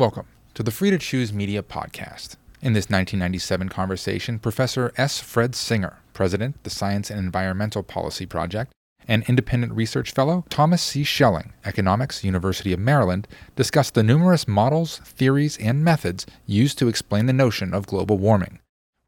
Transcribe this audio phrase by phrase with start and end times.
[0.00, 2.36] Welcome to the Free to Choose Media podcast.
[2.62, 5.18] In this 1997 conversation, Professor S.
[5.18, 8.72] Fred Singer, President, the Science and Environmental Policy Project,
[9.06, 11.04] and independent research fellow Thomas C.
[11.04, 17.26] Schelling, Economics, University of Maryland, discussed the numerous models, theories, and methods used to explain
[17.26, 18.58] the notion of global warming.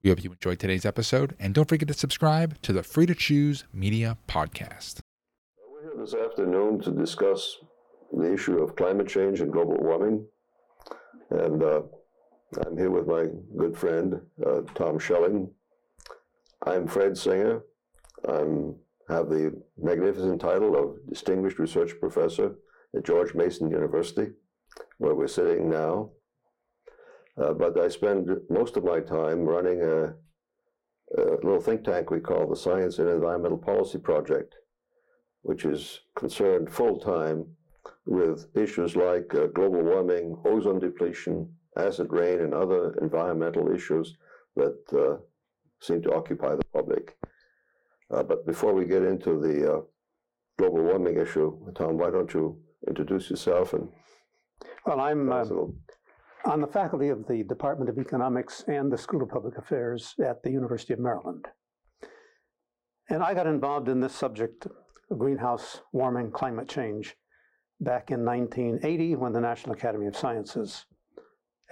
[0.02, 3.14] We hope you enjoyed today's episode, and don't forget to subscribe to the Free to
[3.14, 5.00] Choose Media podcast.
[5.72, 7.61] We're here this afternoon to discuss
[8.12, 10.27] the issue of climate change and global warming.
[11.32, 11.82] And uh,
[12.66, 13.25] I'm here with my
[13.57, 15.50] good friend, uh, Tom Schelling.
[16.66, 17.62] I'm Fred Singer.
[18.29, 18.34] I
[19.08, 22.57] have the magnificent title of Distinguished Research Professor
[22.94, 24.32] at George Mason University,
[24.98, 26.10] where we're sitting now.
[27.40, 30.14] Uh, but I spend most of my time running a,
[31.18, 34.55] a, little think tank we call the Science and Environmental Policy Project,
[35.41, 37.46] which is concerned full time
[38.06, 44.16] with issues like uh, global warming, ozone depletion, acid rain, and other environmental issues
[44.56, 45.16] that uh,
[45.80, 47.16] seem to occupy the public.
[48.10, 49.80] Uh, but before we get into the uh,
[50.58, 53.88] global warming issue, Tom, why don't you introduce yourself and
[54.84, 59.56] well, I'm on the faculty of the Department of Economics and the School of Public
[59.58, 61.46] Affairs at the University of Maryland.
[63.08, 64.66] And I got involved in this subject
[65.16, 67.14] greenhouse warming, climate change,
[67.83, 70.86] back in 1980 when the National Academy of Sciences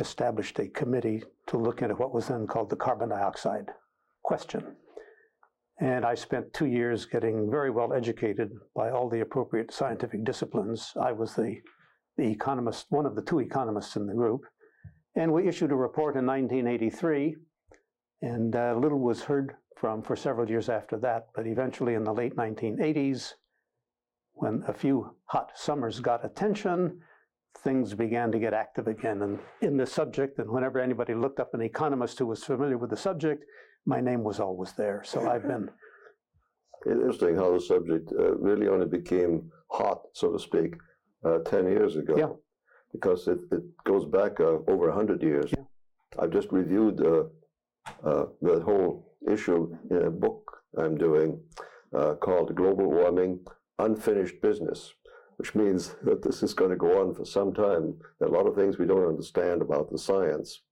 [0.00, 3.70] established a committee to look into what was then called the carbon dioxide
[4.22, 4.76] question.
[5.80, 10.92] And I spent two years getting very well educated by all the appropriate scientific disciplines.
[11.00, 11.58] I was the,
[12.16, 14.42] the economist, one of the two economists in the group.
[15.16, 17.36] And we issued a report in 1983,
[18.22, 21.28] and uh, little was heard from for several years after that.
[21.34, 23.32] But eventually, in the late 1980s,
[24.40, 27.00] when a few hot summers got attention,
[27.58, 30.38] things began to get active again and in the subject.
[30.38, 33.44] And whenever anybody looked up an economist who was familiar with the subject,
[33.86, 35.02] my name was always there.
[35.04, 35.70] So I've been.
[36.86, 40.74] Interesting how the subject uh, really only became hot, so to speak,
[41.24, 42.14] uh, 10 years ago.
[42.16, 42.32] Yeah
[42.92, 45.50] because it, it goes back uh, over 100 years.
[45.56, 45.64] Yeah.
[46.18, 47.24] I've just reviewed uh,
[48.04, 51.40] uh, the whole issue in a book I'm doing
[51.94, 53.40] uh, called Global Warming
[53.84, 54.94] Unfinished Business,
[55.36, 57.94] which means that this is going to go on for some time.
[58.18, 60.62] There are a lot of things we don't understand about the science.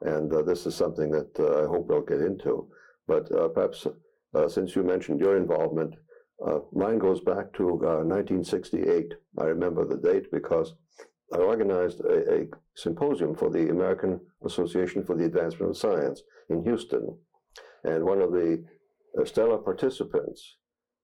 [0.00, 2.68] And uh, this is something that uh, I hope we'll get into.
[3.06, 3.86] But perhaps
[4.48, 5.94] since you mentioned your involvement,
[6.72, 9.12] mine goes back to 1968.
[9.38, 10.74] I remember the date because
[11.32, 16.62] I organized a, a, symposium for the American Association for the Advancement of Science in
[16.64, 17.16] Houston.
[17.84, 18.64] And one of the
[19.18, 20.56] uh, stellar participants,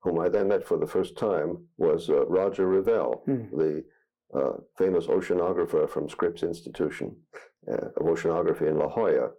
[0.02, 3.50] whom I then met for the first time, was uh, Roger Revelle, mm.
[3.50, 3.84] the
[4.38, 7.16] uh, famous oceanographer from Scripps Institution
[7.68, 9.30] uh, of Oceanography in La Jolla.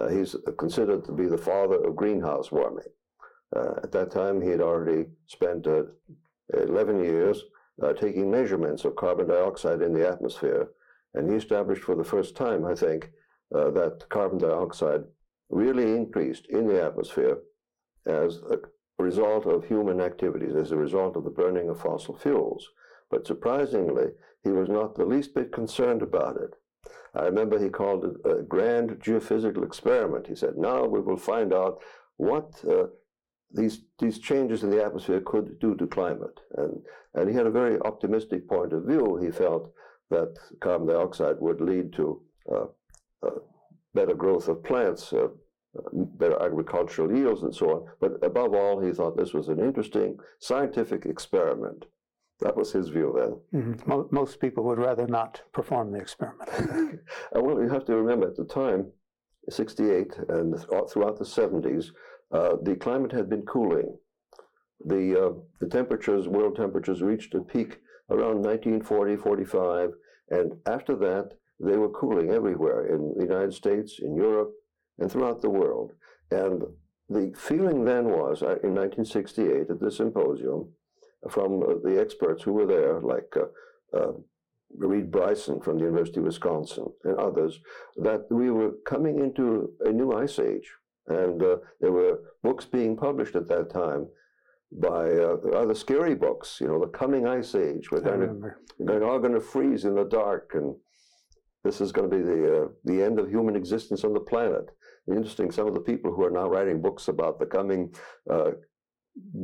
[0.00, 2.84] Uh, he's considered to be the father of greenhouse warming.
[3.54, 5.66] Uh, at that time, he had already spent
[6.54, 7.42] 11 years
[7.82, 10.68] uh, taking measurements of carbon dioxide in the atmosphere.
[11.14, 13.10] And he established for the first time, I think,
[13.54, 15.02] uh, that carbon dioxide
[15.50, 17.38] really increased in the atmosphere
[18.06, 18.56] as a
[19.02, 22.68] result of human activities, as a result of the burning of fossil fuels.
[23.10, 24.08] But surprisingly,
[24.42, 26.54] he was not the least bit concerned about it.
[27.14, 30.26] I remember he called it a grand geophysical experiment.
[30.26, 31.82] He said, now we will find out
[32.16, 32.86] what uh,
[33.54, 36.40] these these changes in the atmosphere could do to climate.
[36.56, 36.82] And
[37.14, 39.18] and he had a very optimistic point of view.
[39.22, 39.72] He felt
[40.10, 42.66] that carbon dioxide would lead to uh,
[43.26, 43.38] uh,
[43.94, 45.12] better growth of plants,
[45.92, 47.86] better agricultural yields, and so on.
[48.00, 51.86] But above all, he thought this was an interesting scientific experiment.
[52.40, 53.62] That was his view then.
[53.62, 54.14] Mm-hmm.
[54.14, 56.50] Most people would rather not perform the experiment.
[57.32, 58.90] well, you have to remember at the time,
[59.48, 60.58] 68 and
[60.90, 61.86] throughout the 70s,
[62.32, 63.96] uh, the climate had been cooling.
[64.84, 67.78] The, uh, the temperatures, world temperatures, reached a peak
[68.10, 69.90] around 1940, 45,
[70.30, 74.52] and after that, they were cooling everywhere in the United States, in Europe,
[74.98, 75.92] and throughout the world.
[76.30, 76.62] And
[77.08, 80.68] the feeling then was, uh, in 1968 at the symposium,
[81.30, 84.12] from the experts who were there, like uh, uh,
[84.76, 87.60] Reid Bryson from the University of Wisconsin and others,
[87.96, 90.70] that we were coming into a new ice age.
[91.08, 94.06] And uh, there were books being published at that time
[94.80, 97.90] by uh, rather scary books, you know, The Coming Ice Age.
[97.90, 100.74] We're going to, we're all going to freeze in the dark, and
[101.62, 104.70] this is going to be the, uh, the end of human existence on the planet.
[105.08, 107.92] Interesting, some of the people who are now writing books about the coming
[108.30, 108.52] uh,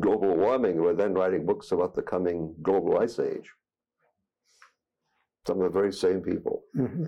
[0.00, 3.50] global warming were then writing books about the coming global ice age.
[5.46, 6.62] Some of the very same people.
[6.76, 7.04] Mm-hmm.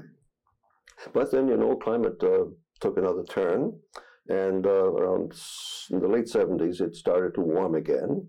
[1.13, 2.47] But then, you know, climate uh,
[2.81, 3.73] took another turn,
[4.29, 5.33] and uh, around
[5.91, 8.29] in the late 70s, it started to warm again.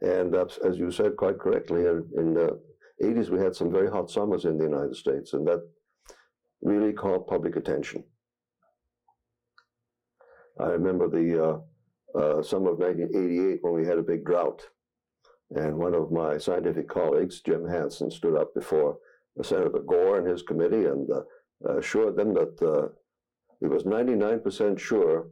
[0.00, 2.60] And as you said quite correctly, in the
[3.02, 5.60] 80s, we had some very hot summers in the United States, and that
[6.62, 8.04] really caught public attention.
[10.58, 14.62] I remember the uh, uh, summer of 1988 when we had a big drought,
[15.50, 18.98] and one of my scientific colleagues, Jim Hansen, stood up before
[19.42, 22.88] Senator Gore and his committee and uh, assured them that uh,
[23.60, 25.28] he was 99% sure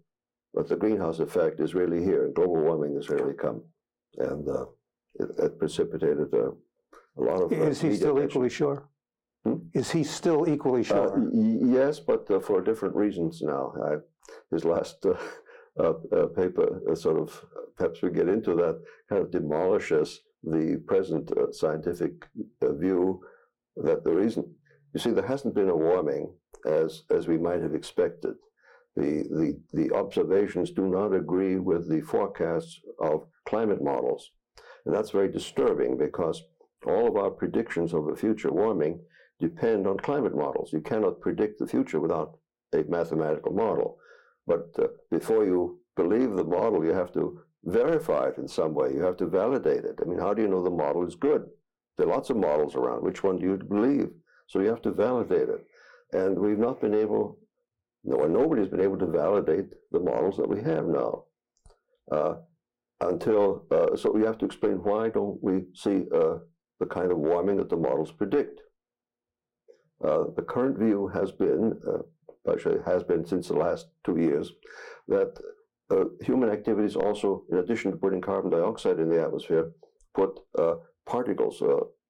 [0.54, 3.62] that the greenhouse effect is really here and global warming has really come.
[4.18, 4.66] And uh,
[5.14, 6.50] it, it, precipitated a,
[7.18, 7.52] a lot of.
[7.52, 8.30] Is he still attention.
[8.30, 8.88] equally sure?
[9.44, 9.56] Hmm?
[9.72, 11.18] Is he still equally sure?
[11.18, 13.72] Uh, yes, but uh, for different reasons now.
[14.50, 15.14] His last uh,
[15.82, 17.44] uh, paper sort of,
[17.76, 22.26] perhaps we get into that, kind of demolishes the present scientific
[22.62, 23.20] view
[23.76, 24.54] that the reason,
[24.92, 26.34] you see, there hasn't been a warming
[26.66, 28.34] as, as we might have expected.
[28.96, 34.30] The, the, the observations do not agree with the forecasts of climate models.
[34.84, 36.42] And that's very disturbing because
[36.86, 39.00] all of our predictions of the future warming
[39.40, 40.72] depend on climate models.
[40.72, 42.38] You cannot predict the future without
[42.74, 43.98] a mathematical model.
[44.46, 48.92] But uh, before you believe the model, you have to verify it in some way.
[48.92, 49.98] You have to validate it.
[50.00, 51.46] I mean, how do you know the model is good?
[51.96, 53.02] There are lots of models around.
[53.02, 54.08] Which one do you believe?
[54.48, 55.64] So you have to validate it.
[56.12, 57.38] And we've not been able,
[58.04, 61.24] no, nobody's been able to validate the models that we have now.
[62.10, 62.34] Uh,
[63.00, 66.38] until, uh, so we have to explain why don't we see uh,
[66.80, 68.60] the kind of warming that the models predict.
[70.04, 71.74] Uh, the current view has been,
[72.46, 74.52] uh, actually has been since the last two years,
[75.08, 75.38] that
[75.90, 79.72] uh, human activities also, in addition to putting carbon dioxide in the atmosphere,
[80.14, 80.38] put
[81.06, 81.62] particles,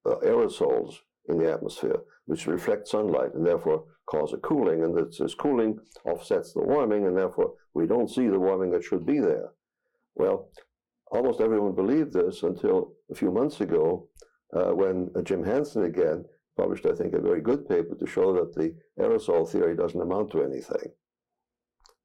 [0.05, 0.95] aerosols
[1.29, 4.83] in the atmosphere, which reflect sunlight and therefore cause a cooling.
[4.83, 9.05] And this cooling offsets the warming, and therefore we don't see the warming that should
[9.05, 9.51] be there.
[10.15, 10.49] Well,
[11.11, 14.07] almost everyone believed this until a few months ago
[14.53, 18.33] uh, when uh, Jim Hansen again published, I think, a very good paper to show
[18.33, 20.91] that the aerosol theory doesn't amount to anything.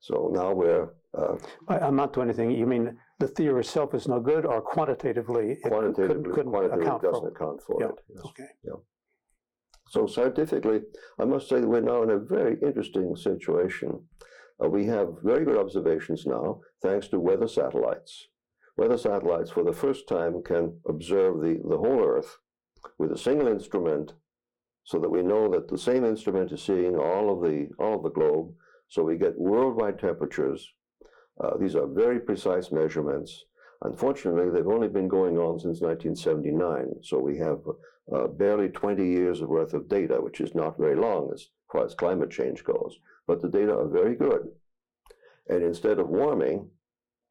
[0.01, 0.91] So now we're.
[1.17, 1.37] Uh,
[1.69, 6.07] amount to anything, you mean the theory itself is no good, or quantitatively it quantitatively,
[6.07, 7.89] couldn't, couldn't quantitatively account doesn't for account for yeah.
[7.89, 8.01] it.
[8.15, 8.25] Yes.
[8.27, 8.49] Okay.
[8.65, 8.75] Yeah.
[9.89, 10.83] So scientifically,
[11.19, 14.05] I must say that we're now in a very interesting situation.
[14.63, 18.29] Uh, we have very good observations now, thanks to weather satellites.
[18.77, 22.37] Weather satellites, for the first time, can observe the, the whole Earth
[22.99, 24.13] with a single instrument,
[24.89, 28.03] so that we know that the same instrument is seeing all of the all of
[28.03, 28.55] the globe.
[28.89, 30.67] So we get worldwide temperatures.
[31.39, 33.45] Uh, these are very precise measurements.
[33.83, 37.59] Unfortunately, they've only been going on since 1979, so we have
[38.15, 41.93] uh, barely 20 years worth of data, which is not very long as far as
[41.95, 42.99] climate change goes.
[43.27, 44.49] But the data are very good.
[45.51, 46.67] And instead of warming,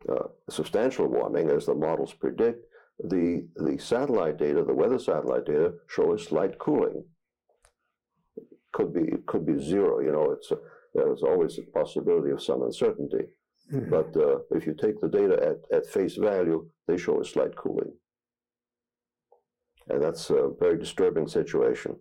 [0.08, 2.68] uh, substantial warming, as the models predict,
[3.04, 7.04] the, the satellite data, the weather satellite data, show a slight cooling.
[8.78, 10.02] Could be could be zero.
[10.02, 10.52] You know, it's
[10.94, 13.26] there's always a possibility of some uncertainty.
[13.74, 13.90] Mm-hmm.
[13.90, 17.56] But uh, if you take the data at, at face value, they show a slight
[17.56, 17.92] cooling.
[19.90, 21.96] And that's a very disturbing situation.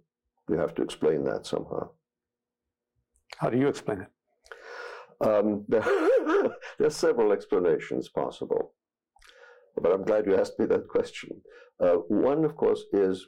[0.50, 1.84] You have to explain that somehow.
[3.38, 5.26] How do you explain it?
[5.26, 5.86] Um, there,
[6.78, 8.74] there, are several explanations possible,
[9.80, 11.30] but I'm glad you asked me that question.
[11.80, 11.96] Uh,
[12.28, 13.26] one, of course, is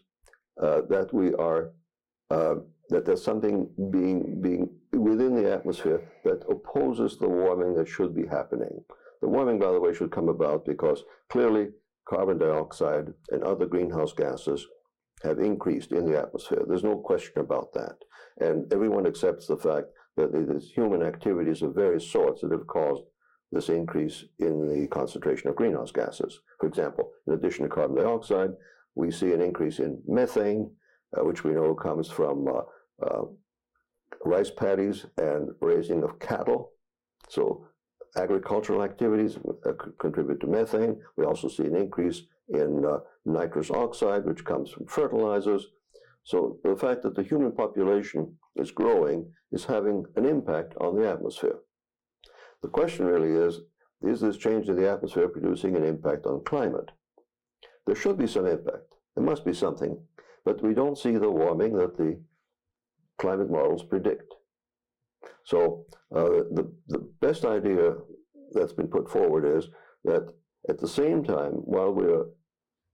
[0.62, 1.72] uh, that we are
[2.30, 2.56] uh,
[2.90, 8.26] that there's something being being within the atmosphere that opposes the warming that should be
[8.26, 8.84] happening.
[9.20, 11.68] The warming, by the way, should come about because clearly
[12.08, 14.66] carbon dioxide and other greenhouse gases
[15.22, 16.62] have increased in the atmosphere.
[16.66, 17.96] There's no question about that.
[18.38, 22.66] And everyone accepts the fact that it is human activities of various sorts that have
[22.66, 23.02] caused
[23.50, 26.40] this increase in the concentration of greenhouse gases.
[26.60, 28.50] For example, in addition to carbon dioxide,
[28.94, 30.70] we see an increase in methane,
[31.16, 32.60] uh, which we know comes from uh,
[33.02, 33.24] uh,
[34.24, 36.72] rice paddies and raising of cattle.
[37.28, 37.66] So
[38.16, 41.00] agricultural activities uh, contribute to methane.
[41.16, 45.66] We also see an increase in uh, nitrous oxide, which comes from fertilizers.
[46.24, 51.08] So the fact that the human population is growing is having an impact on the
[51.08, 51.58] atmosphere.
[52.62, 53.60] The question really is,
[54.02, 56.90] is this change in the atmosphere producing an impact on climate?
[57.86, 58.94] There should be some impact.
[59.14, 59.98] There must be something.
[60.44, 62.20] But we don't see the warming that the
[63.18, 64.34] climate models predict.
[65.44, 67.94] So uh, the, the best idea
[68.52, 69.68] that's been put forward is
[70.04, 70.32] that
[70.68, 72.26] at the same time, while we're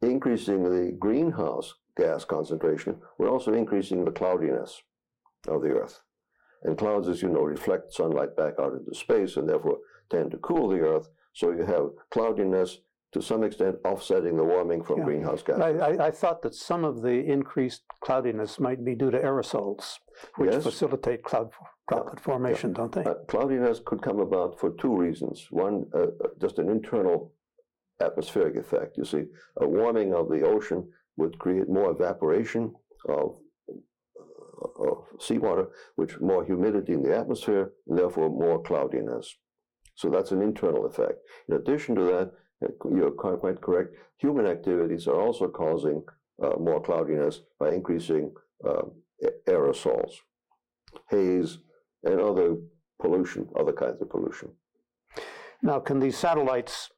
[0.02, 4.82] increasing the greenhouse gas concentration, we're also increasing the cloudiness
[5.48, 6.00] of the Earth.
[6.62, 9.78] And clouds, as you know, reflect sunlight back out into space and therefore
[10.10, 11.08] tend to cool the Earth.
[11.32, 12.78] So you have cloudiness
[13.14, 15.04] to some extent offsetting the warming from Yeah.
[15.04, 15.62] greenhouse gases.
[15.62, 19.98] I, I, I thought that some of the increased cloudiness might be due to aerosols,
[20.36, 20.64] which Yes.
[20.64, 21.50] facilitate cloud
[21.88, 23.04] droplet formation, don't they?
[23.04, 25.46] Uh, cloudiness could come about for two reasons.
[25.50, 27.32] One, uh, uh, just an internal
[28.00, 28.98] atmospheric effect.
[28.98, 29.24] You see,
[29.58, 32.74] a warming of the ocean would create more evaporation
[33.08, 33.36] of,
[33.70, 39.36] uh, of seawater, which more humidity in the atmosphere, and therefore more cloudiness.
[39.94, 41.18] So that's an internal effect.
[41.48, 42.32] In addition to that,
[42.90, 43.94] you're quite quite correct.
[44.18, 46.02] Human activities are also causing
[46.42, 48.32] uh, more cloudiness by increasing
[48.66, 48.82] uh,
[49.48, 50.12] aerosols,
[51.10, 51.58] haze,
[52.04, 52.56] and other
[53.00, 54.50] pollution, other kinds of pollution.
[55.62, 56.90] Now, can these satellites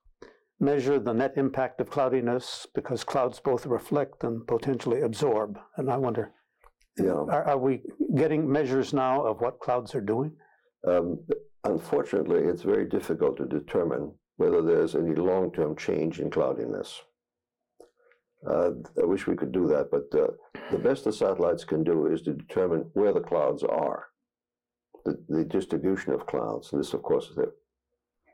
[0.59, 2.67] measure the net impact of cloudiness?
[2.75, 5.59] Because clouds both reflect and potentially absorb.
[5.77, 6.33] And I wonder,
[6.99, 7.25] Yeah.
[7.31, 7.83] are, are we
[8.15, 10.33] getting measures now of what clouds are doing?
[10.87, 11.21] Um,
[11.65, 17.03] unfortunately, it's very difficult to determine whether there's any long-term change in cloudiness.
[18.49, 20.29] Uh, I wish we could do that, but uh,
[20.71, 24.07] the best the satellites can do is to determine where the clouds are,
[25.05, 26.73] the, the distribution of clouds.
[26.73, 27.53] And this, of course, is the,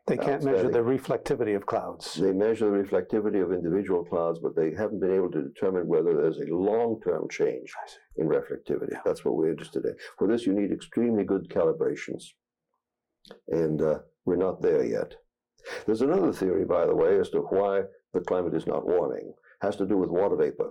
[0.08, 2.14] They can't measure the reflectivity of clouds.
[2.14, 6.14] they measure the reflectivity of individual clouds, but they haven't been able to determine whether
[6.14, 7.72] there's a long-term change
[8.16, 8.96] in reflectivity.
[9.04, 9.94] That's what we're interested in.
[10.18, 12.24] For this, you need extremely good calibrations,
[13.48, 15.14] and uh, we're not there yet.
[15.86, 19.28] There's another theory, by the way, as to why the climate is not warming.
[19.28, 20.70] It has to do with water vapor.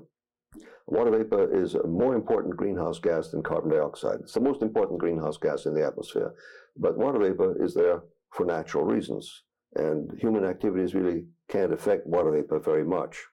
[0.88, 4.20] Water vapor is a more important greenhouse gas than carbon dioxide.
[4.22, 6.34] It's the most important greenhouse gas in the atmosphere.
[6.76, 9.44] But water vapor is there for natural reasons,
[9.76, 13.24] and human activities really can't affect water vapor very much.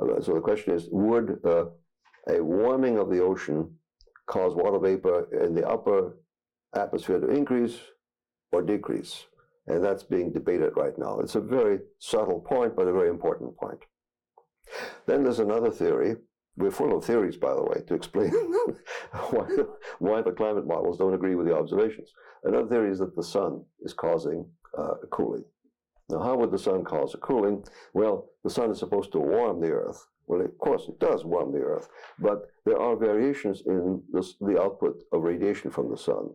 [0.00, 1.66] Uh, So the question is, would uh,
[2.28, 3.78] a warming of the ocean
[4.26, 6.16] cause water vapor in the upper
[6.74, 7.78] atmosphere to increase
[8.52, 9.26] or decrease?
[9.66, 11.20] And that's being debated right now.
[11.20, 13.80] It's a very subtle point, but a very important point.
[15.06, 16.16] Then there's another theory.
[16.56, 18.30] We're full of theories, by the way, to explain
[19.30, 19.48] why,
[19.98, 22.12] why the climate models don't agree with the observations.
[22.44, 24.46] Another theory is that the sun is causing
[24.78, 25.44] uh, cooling.
[26.10, 27.64] Now, how would the sun cause a cooling?
[27.94, 30.06] Well, the sun is supposed to warm the earth.
[30.26, 34.60] Well, of course, it does warm the earth, but there are variations in this, the
[34.60, 36.30] output of radiation from the sun.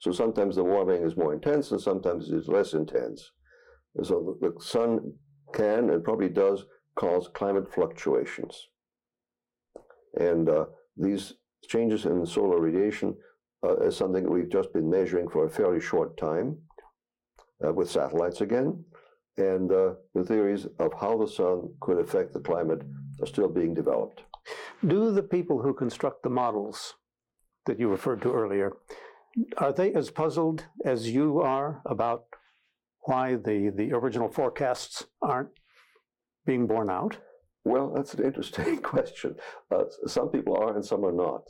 [0.00, 3.30] So sometimes the warming is more intense and sometimes it's less intense.
[3.96, 5.12] And so the, the sun
[5.52, 8.68] can and probably does cause climate fluctuations.
[10.18, 10.66] And uh,
[10.96, 11.34] these
[11.68, 13.16] changes in solar radiation
[13.64, 16.56] uh, is something that we've just been measuring for a fairly short time
[17.64, 18.84] uh, with satellites again.
[19.36, 22.82] And uh, the theories of how the sun could affect the climate
[23.20, 24.22] are still being developed.
[24.86, 26.94] Do the people who construct the models
[27.66, 28.72] that you referred to earlier,
[29.58, 32.24] are they as puzzled as you are about
[33.02, 35.50] why the, the original forecasts aren't
[36.44, 37.18] being borne out?
[37.64, 39.36] Well, that's an interesting question.
[39.70, 41.42] Uh, some people are and some are not.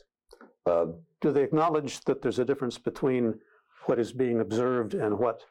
[0.66, 0.87] Uh,
[1.20, 3.35] Do they acknowledge that there's a difference between
[3.87, 5.44] what is being observed and what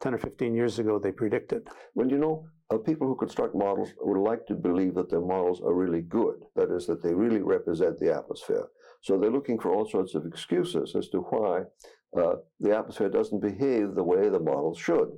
[0.00, 1.68] 10 or 15 years ago they predicted?
[1.94, 5.60] Well, you know, uh, people who construct models would like to believe that their models
[5.60, 6.44] are really good.
[6.54, 8.68] That is, that they really represent the atmosphere.
[9.00, 11.62] So they're looking for all sorts of excuses as to why
[12.16, 15.10] uh, the atmosphere doesn't behave the way the models should.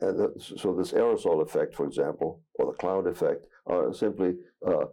[0.00, 4.34] And that, so this aerosol effect, for example, or the cloud effect, are simply
[4.66, 4.86] uh,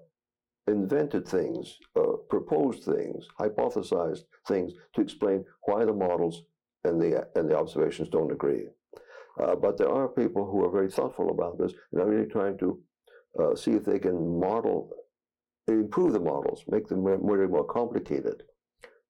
[0.67, 6.43] invented things, uh, proposed things, hypothesized things to explain why the models
[6.83, 8.67] and the and the observations don't agree.
[9.41, 12.57] Uh, but there are people who are very thoughtful about this and are really trying
[12.57, 12.79] to
[13.39, 14.91] uh, see if they can model,
[15.67, 18.43] improve the models, make them more, more, more complicated,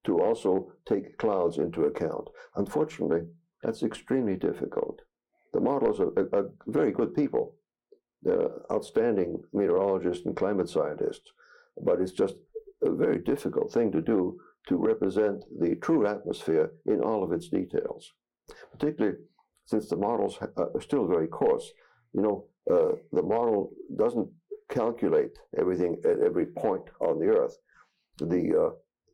[0.04, 2.28] to also take clouds into account.
[2.56, 3.22] Unfortunately,
[3.62, 5.00] that's extremely difficult.
[5.52, 7.56] The models are, are, are very good people.
[8.22, 11.30] They're outstanding meteorologists and climate scientists,
[11.82, 12.36] but it's just
[12.82, 17.48] a very difficult thing to do to represent the true atmosphere in all of its
[17.48, 18.12] details,
[18.70, 19.16] particularly
[19.66, 21.72] since the models are still very coarse.
[22.12, 24.28] You know, uh, the model doesn't
[24.70, 27.56] calculate everything at every point on the Earth.
[28.18, 28.54] The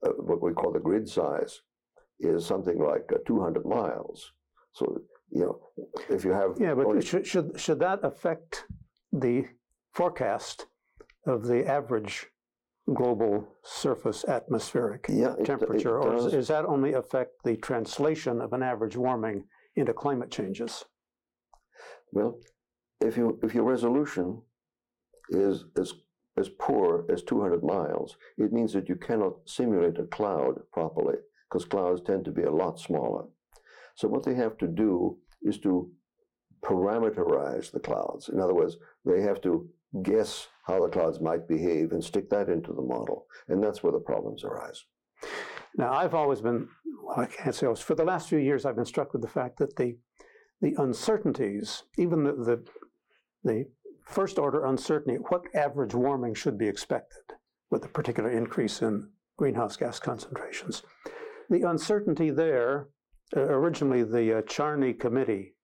[0.05, 1.61] uh, uh, what we call the grid size
[2.21, 4.33] is something like uh, 200 miles.
[4.73, 5.01] So
[5.31, 5.61] you know,
[6.09, 8.65] if you have Yeah, but should, should, should that affect
[9.13, 9.47] the
[9.93, 10.67] forecast
[11.27, 12.27] of the average
[12.95, 15.99] global surface atmospheric yeah, it- it temperature?
[16.01, 16.35] Or does.
[16.35, 19.45] is that only affect the translation of an average warming
[19.77, 20.85] into climate changes?
[22.13, 22.39] Well,
[23.01, 24.43] if you if your resolution
[25.31, 25.95] is as
[26.39, 31.17] as poor as 200 miles, it means that you cannot simulate a cloud properly.
[31.49, 33.25] because clouds tend to be a lot smaller.
[33.97, 35.91] So what they have to do is to
[36.63, 38.29] parameterize the clouds.
[38.29, 39.69] In other words, they have to
[40.03, 43.27] guess how the clouds might behave and stick that into the model.
[43.49, 44.85] And that's where the problems arise.
[45.77, 46.69] Now, I've always been,
[47.03, 49.59] well, I can't say for the last few years, I've been struck with the fact
[49.59, 49.97] that the,
[50.61, 52.65] the uncertainties, even the, the,
[53.45, 53.65] the
[54.09, 57.23] first order uncertainty, what average warming should be expected
[57.71, 60.83] with a particular increase in greenhouse gas concentrations.
[61.51, 62.89] The uncertainty there,
[63.37, 65.55] uh, originally the uh, Charney Committee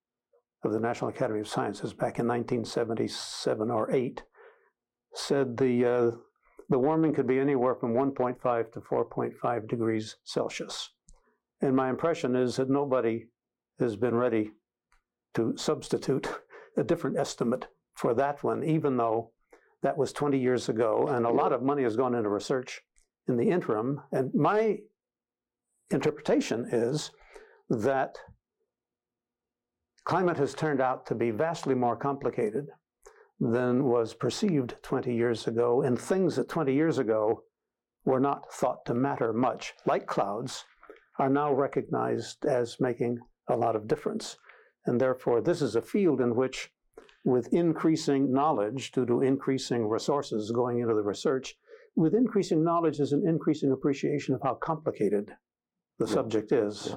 [0.62, 4.22] of the National Academy of Sciences back in 1977 or 8
[5.14, 6.10] said the, uh,
[6.68, 10.90] the warming could be anywhere from 1.5 to 4.5 degrees Celsius.
[11.60, 13.26] And my impression is that nobody
[13.78, 14.52] has been ready
[15.34, 16.28] to substitute
[16.76, 19.30] a different estimate for that one, even though
[19.82, 22.80] that was 20 years ago, and a lot of money has gone into research
[23.28, 24.00] in the interim.
[24.12, 24.78] And my
[25.90, 27.10] interpretation is
[27.68, 28.16] that
[30.04, 32.66] climate has turned out to be vastly more complicated
[33.40, 37.42] than was perceived 20 years ago, and things that 20 years ago
[38.04, 40.64] were not thought to matter much, like clouds,
[41.18, 44.36] are now recognized as making a lot of difference.
[44.86, 46.70] And therefore, this is a field in which,
[47.24, 51.56] with increasing knowledge due to increasing resources going into the research,
[51.96, 55.32] with increasing knowledge is an increasing appreciation of how complicated
[55.98, 56.12] the yeah.
[56.12, 56.88] subject is.
[56.90, 56.96] Yeah.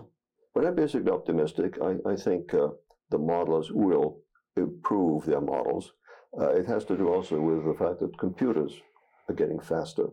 [0.53, 1.77] But I'm basically optimistic.
[1.81, 2.69] I, I think uh,
[3.09, 4.19] the modelers will
[4.55, 5.93] improve their models.
[6.39, 8.73] Uh, it has to do also with the fact that computers
[9.29, 10.07] are getting faster.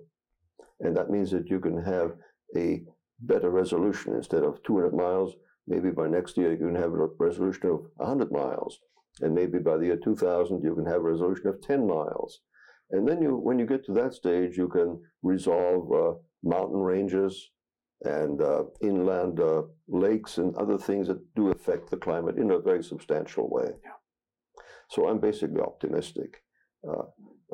[0.80, 2.12] And that means that you can have
[2.56, 2.82] a
[3.20, 5.34] better resolution instead of 200 miles.
[5.66, 8.78] Maybe by next year, you can have a resolution of 100 miles.
[9.20, 12.40] And maybe by the year 2000, you can have a resolution of 10 miles.
[12.90, 17.50] And then you, when you get to that stage, you can resolve uh, mountain ranges
[18.02, 22.58] and uh, inland uh, lakes and other things that do affect the climate in a
[22.58, 23.70] very substantial way.
[23.82, 23.90] Yeah.
[24.90, 26.42] So I'm basically optimistic.
[26.86, 27.04] Uh,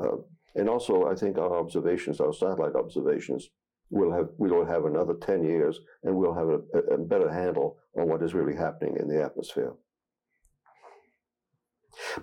[0.02, 0.16] uh,
[0.56, 3.48] and also, I think our observations, our satellite observations,
[3.90, 7.76] will have we will have another 10 years and we'll have a, a better handle
[7.96, 9.72] on what is really happening in the atmosphere.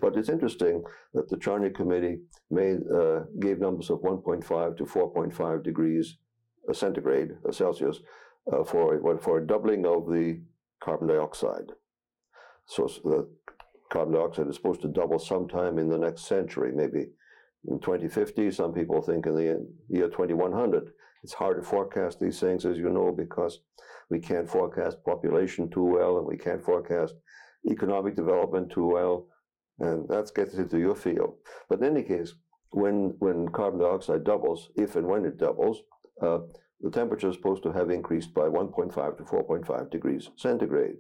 [0.01, 5.63] But it's interesting that the Charney Committee made, uh, gave numbers of 1.5 to 4.5
[5.63, 6.17] degrees
[6.73, 7.99] centigrade, Celsius,
[8.51, 10.41] uh, for, for a doubling of the
[10.83, 11.71] carbon dioxide.
[12.65, 13.29] So the
[13.91, 17.07] carbon dioxide is supposed to double sometime in the next century, maybe
[17.67, 18.51] in 2050.
[18.51, 20.89] Some people think in the year 2100.
[21.23, 23.59] It's hard to forecast these things, as you know, because
[24.09, 27.15] we can't forecast population too well and we can't forecast
[27.69, 29.27] economic development too well.
[29.79, 31.35] And that gets into your field.
[31.69, 32.33] But in any case,
[32.71, 35.81] when, when carbon dioxide doubles, if and when it doubles,
[36.21, 36.39] uh,
[36.81, 40.95] the temperature is supposed to have increased by 1.5 to 4.5 degrees centigrade.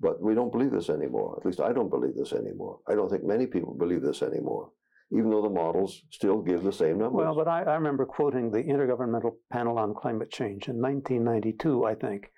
[0.00, 1.36] But we don't believe this anymore.
[1.38, 2.80] At least I don't believe this anymore.
[2.88, 4.70] I don't think many people believe this anymore,
[5.12, 7.24] even though the models still give the same numbers.
[7.24, 11.94] Well, but I, I remember quoting the Intergovernmental Panel on Climate Change in 1992, I
[11.94, 12.32] think.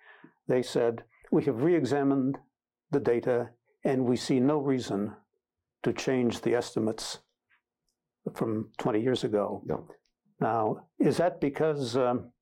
[0.47, 2.39] They said, We have re examined
[2.91, 3.51] the data
[3.83, 5.15] and we see no reason
[5.85, 7.19] to change the estimates
[8.35, 9.63] from 20 years ago.
[10.41, 12.33] Now, is that because um,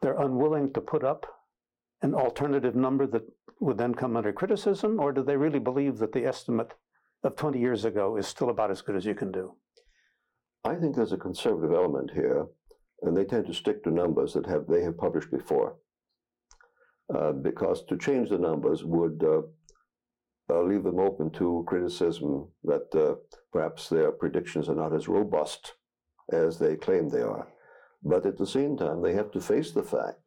[0.00, 1.26] they're unwilling to put up
[2.02, 3.22] an alternative number that
[3.60, 6.72] would then come under criticism, or do they really believe that the estimate
[7.24, 9.54] of 20 years ago is still about as good as you can do?
[10.64, 12.46] I think there's a conservative element here,
[13.02, 15.76] and they tend to stick to numbers that have they have published before,
[17.14, 19.42] uh, because to change the numbers would uh,
[20.58, 23.14] leave them open to criticism that uh,
[23.52, 25.74] perhaps their predictions are not as robust
[26.32, 27.48] as they claim they are.
[28.02, 30.20] But at the same time, they have to face the fact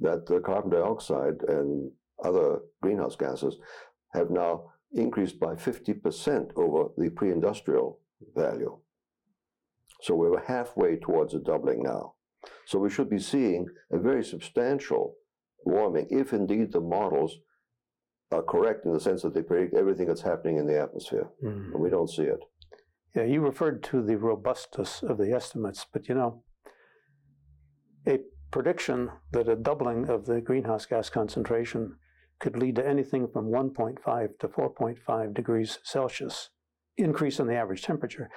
[0.00, 1.92] that the carbon dioxide and
[2.24, 3.58] other greenhouse gases
[4.14, 8.00] have now increased by 50% over the pre industrial
[8.34, 8.78] value.
[10.00, 12.14] So we're halfway towards a doubling now.
[12.66, 15.14] So we should be seeing a very substantial
[15.64, 17.38] warming if indeed the models
[18.32, 21.28] are correct in the sense that they predict everything that's happening in the atmosphere.
[21.44, 21.72] Mm.
[21.72, 22.40] And we don't see it.
[23.14, 26.42] Yeah, you referred to the robustness of the estimates, but you know,
[28.06, 31.96] a prediction that a doubling of the greenhouse gas concentration
[32.40, 36.50] could lead to anything from 1.5 to 4.5 degrees Celsius
[36.96, 38.30] increase in the average temperature.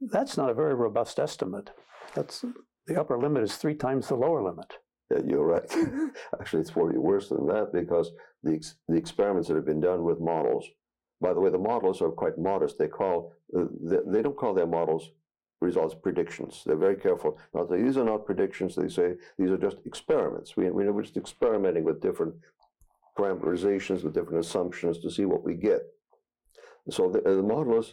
[0.00, 1.70] That's not a very robust estimate.
[2.14, 2.44] That's
[2.86, 4.74] the upper limit is three times the lower limit.
[5.10, 5.70] Yeah, you're right.
[6.40, 10.04] Actually, it's probably worse than that because the ex- the experiments that have been done
[10.04, 10.66] with models.
[11.20, 12.78] By the way, the models are quite modest.
[12.78, 15.10] They call uh, they, they don't call their models
[15.60, 16.62] results predictions.
[16.64, 17.38] They're very careful.
[17.54, 18.74] Now, these are not predictions.
[18.74, 20.56] They say these are just experiments.
[20.56, 22.34] We, we are just experimenting with different
[23.18, 25.82] parameterizations, with different assumptions to see what we get.
[26.88, 27.92] So the, the modelers,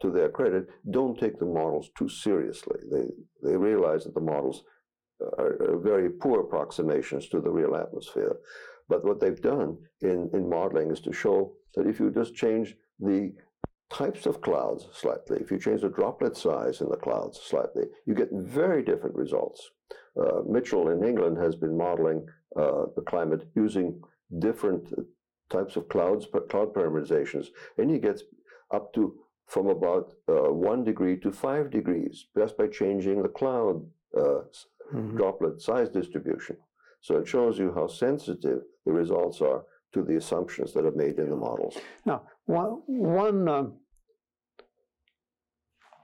[0.00, 2.78] to their credit, don't take the models too seriously.
[2.90, 3.08] They,
[3.42, 4.64] they realize that the models
[5.38, 8.36] are, very poor approximations to the real atmosphere.
[8.88, 12.76] But what they've done in, in modeling is to show that if you just change
[13.00, 13.32] the
[13.90, 18.14] types of clouds slightly, if you change the droplet size in the clouds slightly, you
[18.14, 19.70] get very different results.
[20.20, 24.00] Uh, Mitchell in England has been modeling uh, the climate using
[24.38, 24.92] different
[25.50, 28.22] types of clouds, cloud parameterizations, and he gets
[28.72, 29.14] up to
[29.46, 33.84] from about uh, one degree to five degrees just by changing the cloud
[34.18, 34.40] uh,
[34.92, 35.16] mm-hmm.
[35.16, 36.56] droplet size distribution.
[37.00, 41.18] So it shows you how sensitive the results are to the assumptions that are made
[41.18, 41.76] in the models.
[42.06, 43.74] Now, one, one um,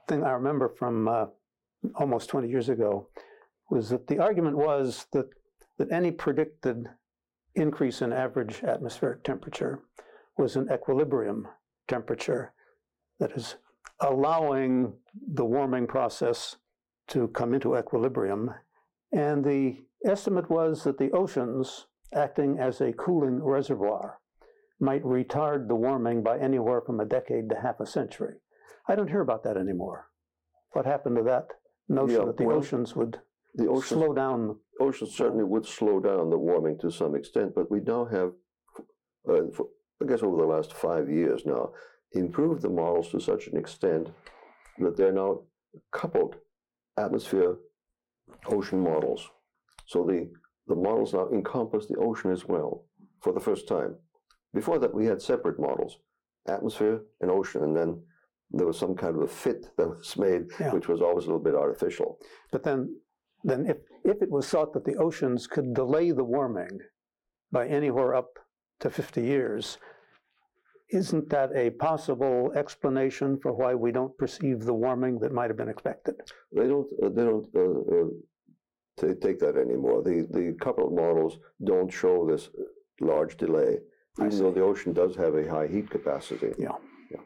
[0.07, 1.25] thing I remember from uh,
[1.95, 3.09] almost 20 years ago
[3.69, 5.29] was that the argument was that,
[5.77, 6.87] that any predicted
[7.55, 9.81] increase in average atmospheric temperature
[10.37, 11.47] was an equilibrium
[11.87, 12.53] temperature
[13.19, 13.55] that is
[14.01, 14.93] allowing
[15.33, 16.55] the warming process
[17.07, 18.51] to come into equilibrium.
[19.11, 24.19] And the estimate was that the oceans, acting as a cooling reservoir,
[24.79, 28.35] might retard the warming by anywhere from a decade to half a century.
[28.87, 30.07] I don't hear about that anymore.
[30.71, 31.47] What happened to that
[31.87, 33.19] notion yeah, that the well, oceans would
[33.55, 34.57] the oceans, slow down?
[34.79, 38.31] Oceans certainly would slow down the warming to some extent, but we now have,
[39.27, 39.67] uh, for,
[40.01, 41.71] I guess over the last five years now,
[42.13, 44.09] improved the models to such an extent
[44.77, 45.41] that they're now
[45.91, 46.35] coupled
[46.97, 47.57] atmosphere
[48.47, 49.29] ocean models.
[49.85, 50.29] So the,
[50.67, 52.85] the models now encompass the ocean as well
[53.21, 53.95] for the first time.
[54.53, 55.99] Before that, we had separate models,
[56.47, 58.01] atmosphere and ocean, and then
[58.51, 60.73] there was some kind of a fit that was made, yeah.
[60.73, 62.17] which was always a little bit artificial.
[62.51, 62.95] But then,
[63.43, 66.79] then if, if it was thought that the oceans could delay the warming
[67.51, 68.39] by anywhere up
[68.79, 69.77] to 50 years,
[70.91, 75.57] isn't that a possible explanation for why we don't perceive the warming that might have
[75.57, 76.15] been expected?
[76.51, 76.87] They don't.
[77.01, 80.03] Uh, they don't uh, uh, take that anymore.
[80.03, 82.49] The the coupled models don't show this
[83.01, 83.79] large delay,
[84.17, 86.53] even though the ocean does have a high heat capacity.
[86.57, 86.77] Yeah.
[87.11, 87.21] Yeah.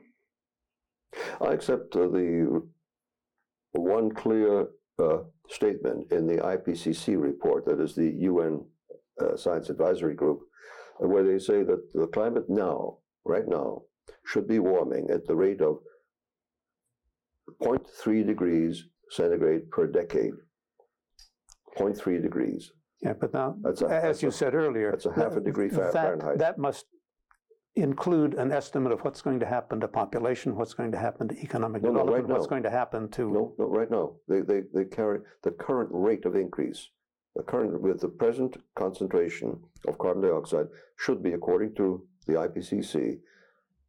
[1.41, 2.61] I accept uh, the
[3.71, 4.67] one clear
[4.99, 8.65] uh, statement in the IPCC report, that is the UN
[9.19, 10.41] uh, Science Advisory Group,
[10.99, 13.81] where they say that the climate now right now
[14.25, 15.77] should be warming at the rate of
[17.61, 20.33] 0.3 degrees centigrade per decade.
[21.77, 22.71] 0.3 degrees.
[23.01, 25.91] Yeah, but now, a, as you a, said earlier, that's a half a degree that,
[25.91, 26.37] Fahrenheit.
[26.39, 26.85] That must
[27.75, 31.35] include an estimate of what's going to happen to population, what's going to happen to
[31.39, 33.31] economic no, development, no, right what's going to happen to.
[33.31, 34.13] No, no, right now.
[34.27, 36.89] They, they, they carry the current rate of increase.
[37.35, 43.19] The current, with the present concentration of carbon dioxide, should be, according to the IPCC,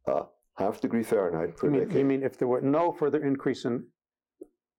[0.07, 0.23] uh,
[0.57, 1.97] half degree Fahrenheit per you mean, decade.
[1.97, 3.85] You mean if there were no further increase in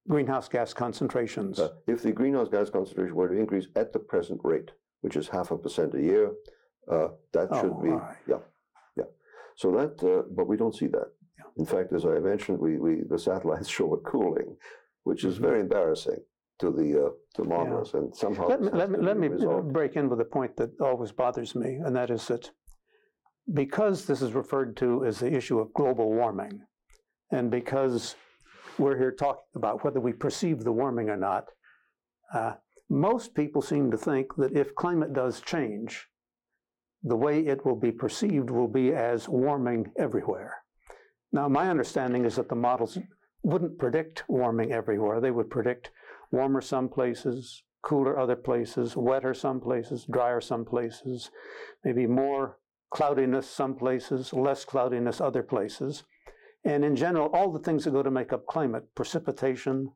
[0.09, 1.59] greenhouse gas concentrations?
[1.59, 5.29] Uh, if the greenhouse gas concentration were to increase at the present rate, which is
[5.29, 6.33] half a percent a year,
[6.90, 8.16] uh, that oh, should be, right.
[8.29, 8.38] yeah,
[8.97, 9.05] yeah.
[9.57, 11.09] So that, uh, but we don't see that.
[11.38, 11.45] Yeah.
[11.59, 14.57] In fact, as I mentioned, we, we the satellites show a cooling,
[15.05, 15.45] which is mm-hmm.
[15.45, 16.21] very embarrassing
[16.59, 18.01] to the uh, to modelers, yeah.
[18.01, 19.29] and somehow let me let me, let me
[19.73, 22.51] break in with a point that always bothers me, and that is that
[23.53, 26.63] because this is referred to as the issue of global warming,
[27.31, 28.17] and because
[28.79, 31.47] we're here talking about whether we perceive the warming or not,
[32.35, 32.55] uh,
[32.89, 36.07] most people seem to think that if climate does change,
[37.03, 40.57] the way it will be perceived will be as warming everywhere.
[41.33, 42.99] Now, my understanding is that the models
[43.43, 45.21] wouldn't predict warming everywhere.
[45.21, 45.91] They would predict
[46.33, 51.31] warmer some places, cooler other places, wetter some places, drier some places,
[51.85, 52.59] maybe more
[52.90, 56.05] cloudiness some places, less cloudiness other places.
[56.64, 59.92] And in general, all the things that go to make up climate precipitation,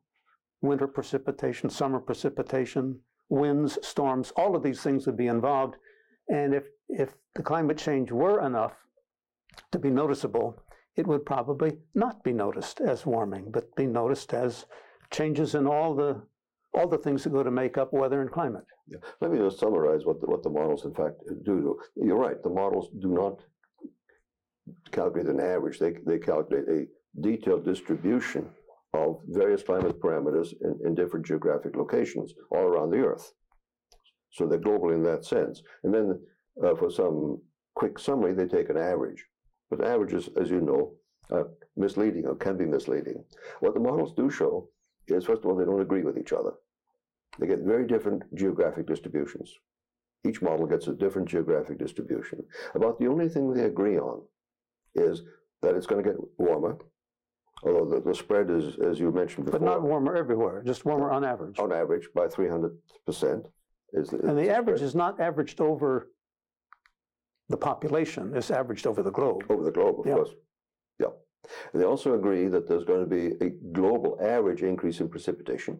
[0.61, 2.99] winter precipitation, summer precipitation,
[3.29, 5.75] winds, storms, all of these things would be involved.
[6.29, 8.73] And if, if the climate change were enough
[9.71, 10.61] to be noticeable,
[10.95, 14.65] it would probably not be noticed as warming, but be noticed as
[15.09, 16.21] changes in all the
[16.73, 18.63] all the things that go to make up weather and climate.
[18.87, 18.99] Yeah.
[19.19, 21.77] Let me just summarize what the, what the models, in fact, do.
[21.95, 22.41] You're right.
[22.41, 23.43] The models do not
[24.91, 25.79] calculate an average.
[25.79, 26.85] They, they calculate a
[27.21, 28.49] detailed distribution
[28.93, 33.33] of various climate parameters in, in different geographic locations all around the Earth.
[34.31, 35.61] So they're global in that sense.
[35.83, 36.19] And then
[36.63, 37.41] uh, for some
[37.75, 39.25] quick summary, they take an average.
[39.69, 40.93] But averages, as you know,
[41.31, 43.23] are misleading or can be misleading.
[43.59, 44.69] What the models do show
[45.07, 46.51] is first of all, they don't agree with each other.
[47.39, 49.53] They get very different geographic distributions.
[50.27, 52.43] Each model gets a different geographic distribution.
[52.75, 54.21] About the only thing they agree on
[54.95, 55.23] is
[55.61, 56.77] that it's going to get warmer,
[57.63, 61.09] although the, the spread is, as you mentioned before, But not warmer everywhere, just warmer
[61.11, 61.57] on average.
[61.59, 62.71] on average by 300%.
[63.93, 66.09] Is the, And the average spread is not averaged over
[67.49, 69.43] the population, it's averaged over the globe.
[69.49, 70.15] over the globe, of Yeah.
[70.15, 70.29] course.
[71.73, 75.79] They also agree that there's going to be a global average increase in precipitation.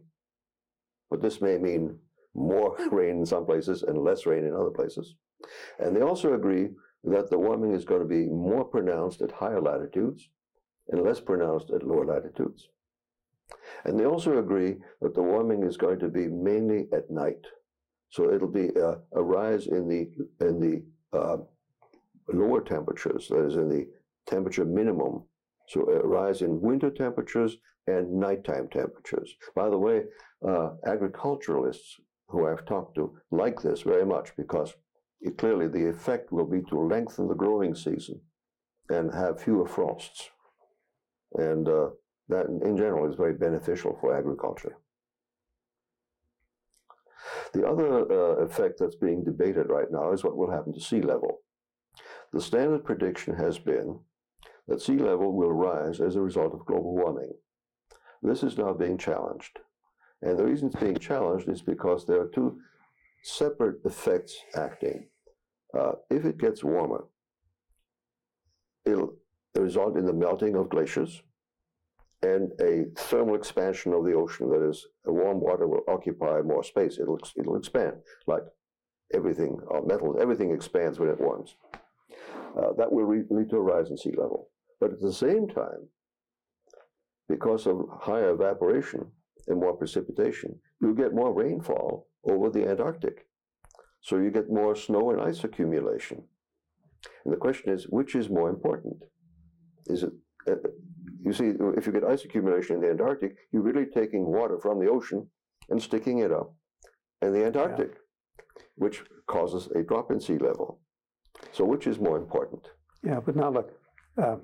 [1.10, 2.00] But this may mean
[2.34, 5.16] more rain in some places and less rain in other places.
[5.80, 6.70] And they also agree
[7.04, 10.30] that the warming is going to be more pronounced at higher latitudes
[10.90, 12.70] and less pronounced at lower latitudes.
[13.86, 17.46] And they also agree that the warming is going to be mainly at night.
[18.10, 20.10] So it'll be a, a rise in the
[20.46, 21.38] in the uh,
[22.28, 23.88] lower temperatures, that is in the
[24.26, 25.24] temperature minimum.
[25.72, 27.56] So a rise in winter temperatures
[27.88, 29.34] and nighttime temperatures.
[29.56, 30.04] By the way,
[30.46, 34.74] uh, agriculturalists who I've talked to like this very much because
[35.22, 38.20] it, clearly the effect will be to lengthen the growing season
[38.90, 40.30] and have fewer frosts.
[41.36, 41.92] And uh,
[42.28, 44.76] that in general is very beneficial for agriculture.
[47.54, 51.02] The other uh, effect that's being debated right now is what will happen to sea
[51.02, 51.40] level.
[52.34, 54.00] The standard prediction has been
[54.68, 57.34] that sea level will rise as a result of global warming.
[58.22, 59.60] This is now being challenged.
[60.22, 62.60] And the reason it's being challenged is because there are two
[63.24, 65.08] separate effects acting.
[65.78, 67.06] Uh, if it gets warmer,
[68.86, 69.16] it'll
[69.56, 71.22] result in the melting of glaciers
[72.24, 74.50] and a thermal expansion of the ocean.
[74.50, 77.00] That is, warm water will occupy more space.
[77.00, 77.94] It'll, it'll expand
[78.28, 78.44] like
[79.14, 81.56] everything, uh, metals, everything expands when it warms.
[82.58, 84.50] Uh, that will re- lead to a rise in sea level.
[84.82, 85.88] But at the same time,
[87.30, 89.06] because of higher evaporation
[89.48, 93.28] and more precipitation, you get more rainfall over the Antarctic.
[94.02, 96.24] So you get more snow and ice accumulation.
[97.24, 98.98] And the question is, which is more important?
[99.86, 100.12] Is it,
[100.50, 100.56] uh,
[101.24, 104.80] you see, if you get ice accumulation in the Antarctic, you're really taking water from
[104.80, 105.28] the ocean
[105.70, 106.56] and sticking it up
[107.22, 107.92] in the Antarctic,
[108.76, 110.82] which causes a drop in sea level.
[111.52, 112.68] So which is more important?
[113.04, 113.72] Yeah, but now look,
[114.18, 114.38] uh,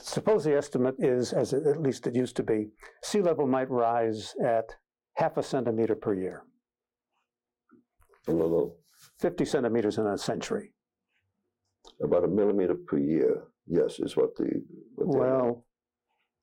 [0.00, 2.70] suppose the estimate is, as it, at least it used to be,
[3.02, 4.74] sea level might rise at
[5.14, 6.42] half a centimeter per year,
[8.28, 8.76] In a little,
[9.20, 10.72] 50 centimeters in a century.
[12.02, 14.48] about a millimeter per year, yes, is what the.
[14.94, 15.64] What Well,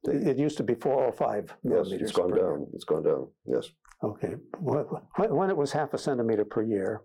[0.03, 2.45] it it used to be four or five Yes, millimeters it's gone per year.
[2.49, 3.65] down, it's gone down, yes.
[4.03, 4.35] Okay,
[4.69, 7.01] Wh- wh- when it was half a centimeter per year,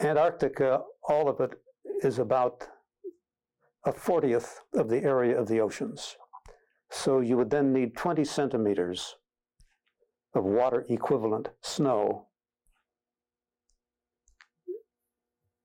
[0.00, 1.52] Antarctica, all of it
[2.02, 2.66] is about
[3.88, 6.16] a fortieth of the area of the oceans.
[6.90, 9.16] So you would then need 20 centimeters
[10.34, 12.26] of water equivalent snow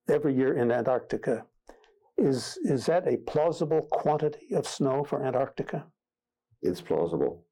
[0.09, 1.45] every year in Antarctica.
[2.17, 5.85] Is, is that a plausible quantity of snow for Antarctica?
[6.61, 7.45] It's plausible.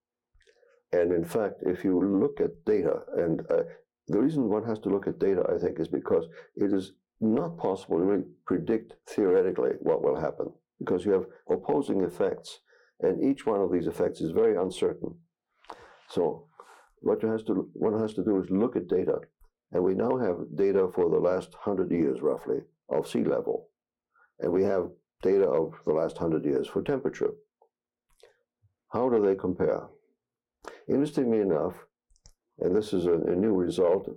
[0.94, 3.64] And in fact, if you look at data, and uh,
[4.08, 7.58] the reason one has to look at data, I think, is because it is not
[7.58, 10.52] possible to really predict theoretically what will happen,
[10.84, 12.60] because you have opposing effects,
[13.02, 15.16] and each one of these effects is very uncertain.
[16.10, 16.48] So,
[17.02, 19.20] what has to one has to do is look at data,
[19.72, 23.70] and we now have data for the last hundred years, roughly, of sea level,
[24.40, 24.90] and we have
[25.22, 27.32] data of the last hundred years for temperature.
[28.90, 29.88] How do they compare?
[30.90, 31.76] Interestingly enough,
[32.60, 34.10] and this is a, a new result,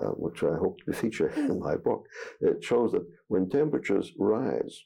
[0.00, 2.06] uh, which I hope to feature in my book,
[2.40, 4.84] it shows that when temperatures rise,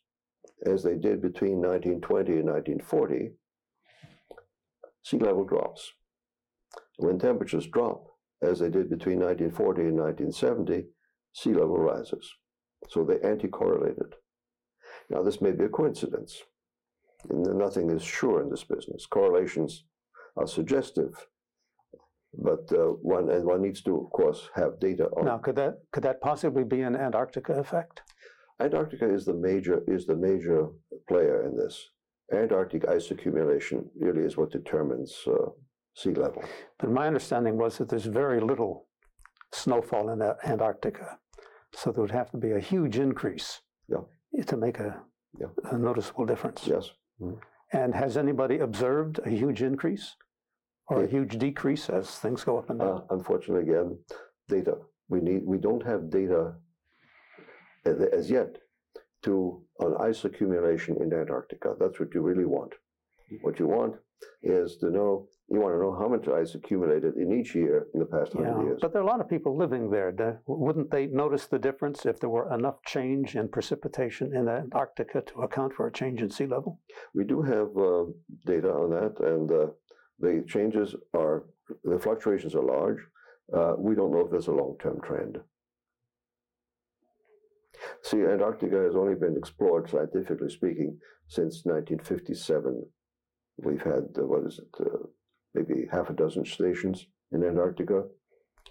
[0.66, 3.33] as they did between 1920 and 1940,
[5.03, 5.92] sea level drops.
[6.98, 8.07] When temperatures drop,
[8.42, 10.87] as they did between 1940 and 1970,
[11.33, 12.31] sea level rises.
[12.88, 14.14] So they anti-correlated.
[15.09, 16.42] Now, this may be a coincidence.
[17.29, 19.07] Nothing is sure in this business.
[19.07, 19.85] Correlations
[20.37, 21.29] are suggestive,
[22.35, 25.27] but uh, one and one needs to, of course, have data on.
[25.27, 28.03] Now, could that, could that possibly be an Antarctica effect?
[28.61, 30.69] Antarctica is the major is the major
[31.09, 31.88] player in this.
[32.33, 35.51] Antarctic ice accumulation really is what determines uh,
[35.95, 36.43] sea level.
[36.79, 38.87] But my understanding was that there's very little
[39.53, 41.19] snowfall in Antarctica.
[41.75, 44.05] So there would have to be a huge increase Yeah.
[44.47, 45.03] to make a,
[45.38, 45.49] Yeah.
[45.65, 46.67] a noticeable difference.
[46.67, 46.91] Yes,
[47.73, 50.17] And has anybody observed a huge increase
[50.88, 52.88] or a huge decrease as things go up and down?
[52.99, 53.99] uh, unfortunately, again,
[54.49, 54.75] data.
[55.09, 56.55] We need we don't have data
[57.85, 58.59] as, yet
[59.25, 61.75] to on ice accumulation in Antarctica.
[61.79, 62.73] That's what you really want.
[63.42, 63.95] What you want
[64.42, 67.99] is to know You want to know how much ice accumulated in each year in
[68.01, 68.79] the past hundred Yeah, years.
[68.81, 70.11] but there are a lot of people living there.
[70.47, 75.35] Wouldn't they notice the difference if there were enough change in precipitation in Antarctica to
[75.47, 76.73] account for a change in sea level?
[77.18, 78.05] We do have uh,
[78.53, 79.66] data on that, and uh,
[80.25, 80.88] the changes
[81.23, 81.37] are,
[81.92, 83.01] the fluctuations are large.
[83.59, 85.35] Uh, we don't know if there's a long-term trend.
[88.03, 92.85] See, Antarctica has only been explored, scientifically speaking, since 1957.
[93.59, 95.07] We've had, uh, what is it, uh,
[95.55, 98.05] maybe half a dozen stations in Antarctica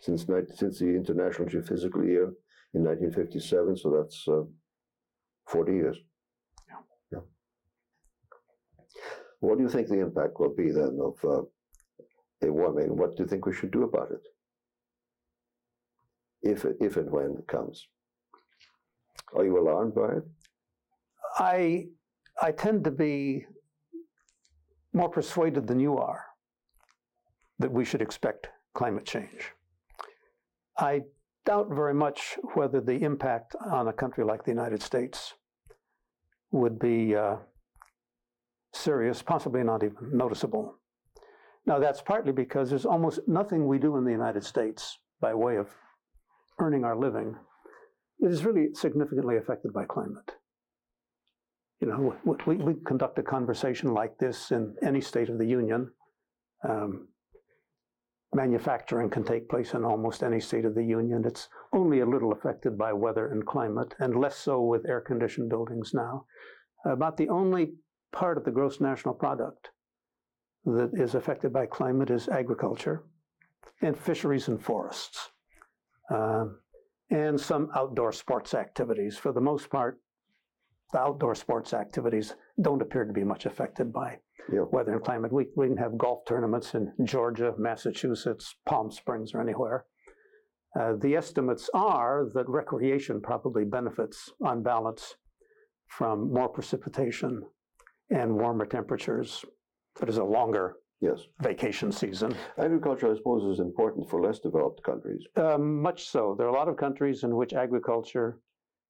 [0.02, 2.34] since, since the International Geophysical Year
[2.74, 4.44] in 1957, so that's uh,
[5.48, 5.98] 40 years.
[7.12, 7.20] Yeah.
[9.40, 11.42] What do you think the impact will be then of uh,
[12.48, 12.96] a warming?
[12.96, 14.22] What do you think we should do about it?
[16.44, 17.88] If, it- if and when it comes.
[19.36, 20.24] Are you alarmed by it?
[21.38, 21.86] I,
[22.42, 23.46] I tend to be
[24.94, 26.26] more persuaded than you are
[27.60, 29.52] that we should expect climate change.
[30.78, 31.02] I
[31.46, 35.34] doubt very much whether the impact on a country like the United States
[36.52, 37.38] would be uh,
[38.74, 40.76] serious, possibly not even noticeable.
[41.66, 45.58] Now, that's partly because there's almost nothing we do in the United States by way
[45.58, 45.70] of
[46.60, 47.36] earning our living
[48.22, 50.32] that is really significantly affected by climate.
[51.82, 55.46] You know, we, we, we conduct a conversation like this in any state of the
[55.46, 55.92] union.
[56.68, 57.08] Um,
[58.34, 61.24] manufacturing can take place in almost any state of the union.
[61.26, 65.50] It's only a little affected by weather and climate, and less so with air conditioned
[65.50, 66.26] buildings now.
[66.86, 67.74] About the only
[68.12, 69.70] part of the gross national product
[70.66, 73.04] that is affected by climate is agriculture
[73.82, 75.32] and fisheries and forests,
[76.14, 76.60] um,
[77.12, 79.18] and some outdoor sports activities.
[79.18, 80.00] For the most part,
[80.94, 84.18] the outdoor sports activities don't appear to be much affected by
[84.52, 84.62] Yeah.
[84.72, 85.32] weather and climate.
[85.32, 89.86] We, we can have golf tournaments in Georgia, Massachusetts, Palm Springs, or anywhere.
[90.80, 95.16] Uh, the estimates are that recreation probably benefits on balance
[95.88, 97.44] from more precipitation
[98.10, 99.44] and warmer temperatures.
[100.00, 101.22] But it's a longer Yes.
[101.42, 102.36] vacation season.
[102.60, 105.24] Agriculture, I suppose, is important for less developed countries.
[105.36, 106.36] Um, much so.
[106.38, 108.40] There are a lot of countries in which agriculture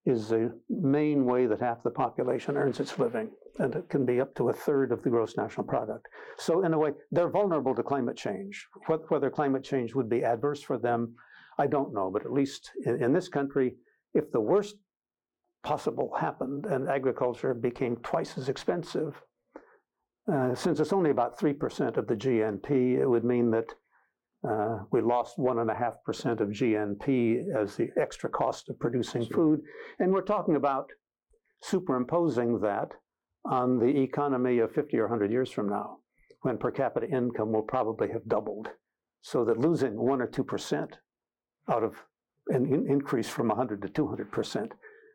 [0.06, 4.20] is the main way that half the population earns its living, and it can be
[4.20, 6.08] up to a third of the gross national product.
[6.38, 8.68] So, in a way, they're vulnerable to climate change.
[8.88, 11.16] Wh- Whether climate change would be adverse for them,
[11.60, 12.10] I don't know.
[12.12, 13.76] But at least in, in this country,
[14.14, 14.76] if the worst
[15.64, 19.22] possible happened and agriculture became twice as expensive,
[20.32, 23.74] uh, since it's only about 3% of the GNP, it would mean that
[24.48, 28.80] uh, we lost one and a half percent of GNP as the extra cost of
[28.80, 29.36] producing Sure.
[29.36, 29.62] food.
[30.00, 30.90] And we're talking about
[31.62, 32.92] superimposing that
[33.46, 35.98] on the economy of 50 or 100 years from now,
[36.42, 38.70] when per capita income will probably have doubled.
[39.22, 40.94] So that losing one or 2%
[41.70, 41.94] out of
[42.48, 44.72] an in- increase from 100 to 200%,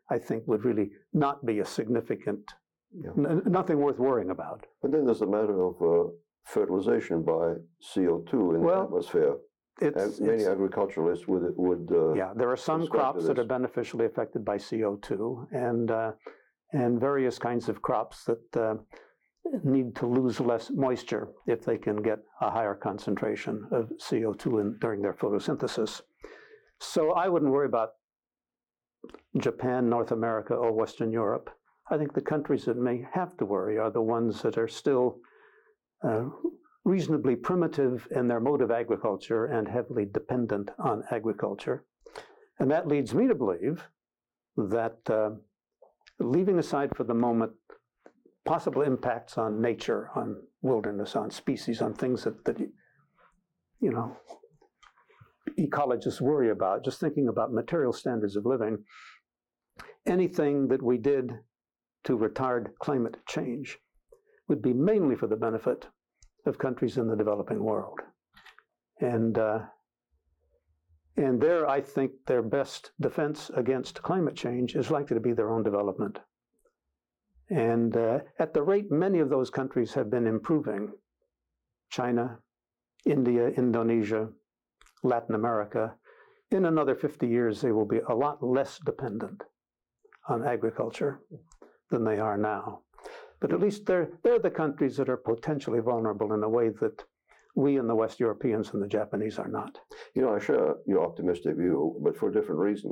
[0.09, 2.45] I think would really not be a significant,
[2.93, 3.11] Yeah.
[3.17, 4.65] n- nothing worth worrying about.
[4.81, 6.09] But then there's a matter of uh,
[6.45, 7.55] fertilization by
[7.93, 9.35] CO2 in Well, the atmosphere.
[9.79, 14.05] It's, many it's- agriculturalists would would uh, Yeah, there are some crops that are beneficially
[14.05, 16.11] affected by CO2 and, uh,
[16.73, 18.75] and various kinds of crops that uh,
[19.63, 24.77] need to lose less moisture if they can get a higher concentration of CO2 in,
[24.81, 26.01] during their photosynthesis.
[26.79, 27.89] So I wouldn't worry about
[29.37, 31.49] Japan, North America, or Western Europe.
[31.89, 35.19] I think the countries that may have to worry are the ones that are still
[36.03, 36.25] uh,
[36.83, 41.85] reasonably primitive in their mode of agriculture and heavily dependent on agriculture.
[42.59, 43.83] And that leads me to believe
[44.57, 45.31] that, uh,
[46.19, 47.51] leaving aside for the moment
[48.45, 54.17] possible impacts on nature, on wilderness, on species, on things that, that you know,
[55.59, 58.77] ecologists worry about, just thinking about material standards of living,
[60.05, 61.31] anything that we did
[62.03, 63.79] to retard climate change
[64.47, 65.87] would be mainly for the benefit
[66.45, 67.99] of countries in the developing world.
[69.01, 69.59] And, uh,
[71.15, 75.51] and there, I think their best defense against climate change is likely to be their
[75.51, 76.19] own development.
[77.49, 80.91] And uh, at the rate many of those countries have been improving,
[81.89, 82.39] China,
[83.05, 84.29] India, Indonesia,
[85.03, 85.95] Latin America,
[86.51, 89.43] in another 50 years, they will be a lot less dependent
[90.29, 91.21] on agriculture
[91.89, 92.81] than they are now.
[93.39, 97.03] But at least they're, they're the countries that are potentially vulnerable in a way that
[97.55, 99.79] we and the West Europeans and the Japanese are not.
[100.15, 102.91] You know, I share your optimistic view, but for a different reason.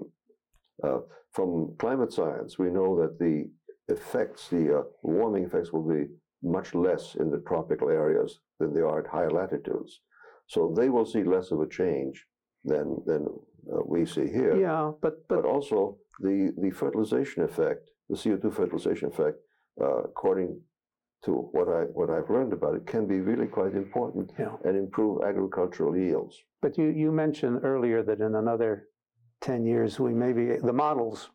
[0.84, 1.00] Uh,
[1.34, 3.50] from climate science, we know that the
[3.88, 6.06] effects, the uh, warming effects, will be
[6.44, 10.02] much less in the tropical areas than they are at higher latitudes.
[10.48, 12.26] So they will see less of a change
[12.64, 13.28] than than
[13.72, 14.56] uh, we see here.
[14.60, 19.38] Yeah, but but, But also the the fertilization effect, the CO2 fertilization effect,
[19.82, 20.60] uh, according
[21.24, 24.56] to what I what I've learned about it, can be really quite important Yeah.
[24.64, 26.36] and improve agricultural yields.
[26.62, 28.88] but you you mentioned earlier that in another
[29.42, 31.30] ten years we may be the models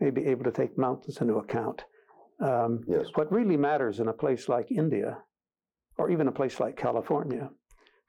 [0.00, 1.84] may be able to take mountains into account.
[2.40, 3.06] Um, Yes.
[3.14, 5.22] What really matters in a place like India,
[5.98, 7.50] or even a place like California,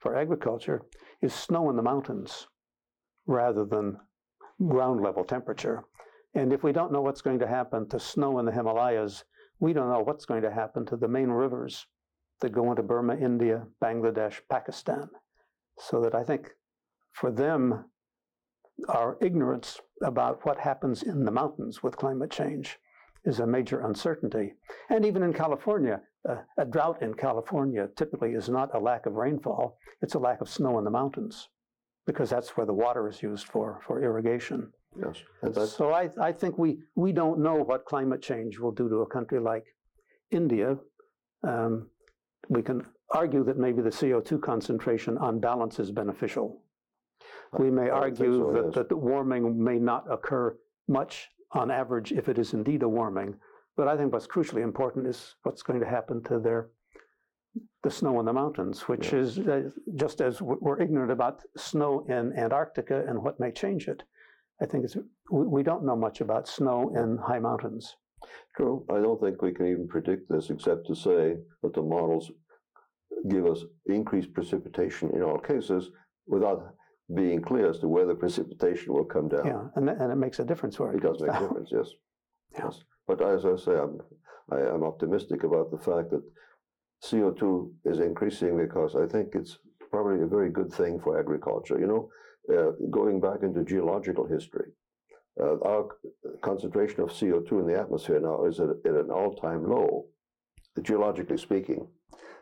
[0.02, 0.82] for agriculture,
[1.22, 2.48] is snow in the mountains
[3.26, 3.86] rather than
[4.68, 5.84] ground level temperature.
[6.36, 9.24] And if we don't know what's going to happen to snow in the Himalayas,
[9.58, 11.86] we don't know what's going to happen to the main rivers
[12.42, 15.08] that go into Burma, India, Bangladesh, Pakistan.
[15.78, 16.50] So that I think
[17.12, 17.86] for them,
[18.90, 22.78] our ignorance about what happens in the mountains with climate change
[23.24, 24.52] is a major uncertainty.
[24.90, 26.02] And even in California,
[26.58, 30.50] a drought in California typically is not a lack of rainfall, it's a lack of
[30.50, 31.48] snow in the mountains
[32.06, 34.70] because that's where the water is used for, for irrigation.
[35.00, 35.74] Yes.
[35.76, 39.06] So I, I think we, we don't know what climate change will do to a
[39.06, 39.64] country like
[40.30, 40.76] India.
[41.46, 41.88] Um,
[42.48, 42.82] we can
[43.12, 46.62] argue that maybe the CO2 concentration on balance is beneficial.
[47.58, 48.74] We may I would think argue so, that, yes.
[48.74, 50.56] that the warming may not occur
[50.88, 53.34] much on average if it is indeed a warming.
[53.76, 56.70] But I think what's crucially important is what's going to happen to their
[57.82, 59.20] the snow in the mountains, which Yeah.
[59.20, 64.02] is uh, just as we're ignorant about snow in Antarctica and what may change it.
[64.60, 64.96] I think it's
[65.30, 67.94] we, don't know much about snow in high mountains.
[68.56, 68.84] true.
[68.90, 72.30] I don't think we can even predict this except to say that the models
[73.28, 75.90] give us increased precipitation in all cases
[76.26, 76.74] without
[77.14, 79.46] being clear as to where the precipitation will come down.
[79.46, 81.70] Yeah, and that, and it makes a difference where it, It does make a difference,
[81.72, 81.88] yes.
[82.52, 82.64] Yeah.
[82.64, 82.84] Yes.
[83.06, 83.98] But as I say, I'm,
[84.50, 86.22] I am optimistic about the fact that
[87.04, 89.58] CO2 is increasing because I think it's
[89.90, 91.78] probably a very good thing for agriculture.
[91.78, 92.08] You know,
[92.52, 94.70] uh, going back into geological history,
[95.40, 95.88] uh, our
[96.42, 100.06] concentration of CO2 in the atmosphere now is at, at an all-time low,
[100.82, 101.86] geologically speaking.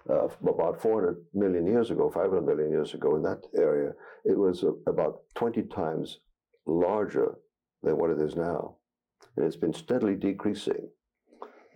[0.09, 3.91] Uh, about 400 million years ago, 500 million years ago, in that area,
[4.27, 6.19] it was about 20 times
[6.67, 7.39] larger
[7.83, 8.77] than what it is now.
[9.37, 10.91] And it's been steadily decreasing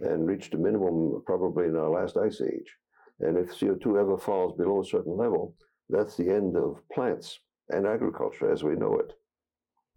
[0.00, 2.76] and reached a minimum probably in our last ice age.
[3.20, 5.56] And if CO2 ever falls below a certain level,
[5.88, 7.40] that's the end of plants
[7.70, 9.14] and agriculture as we know it.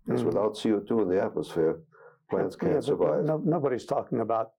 [0.06, 0.28] Because Mm.
[0.28, 1.82] without CO2 in the atmosphere,
[2.30, 3.26] plants can't but survive.
[3.26, 4.52] No, nobody's talking about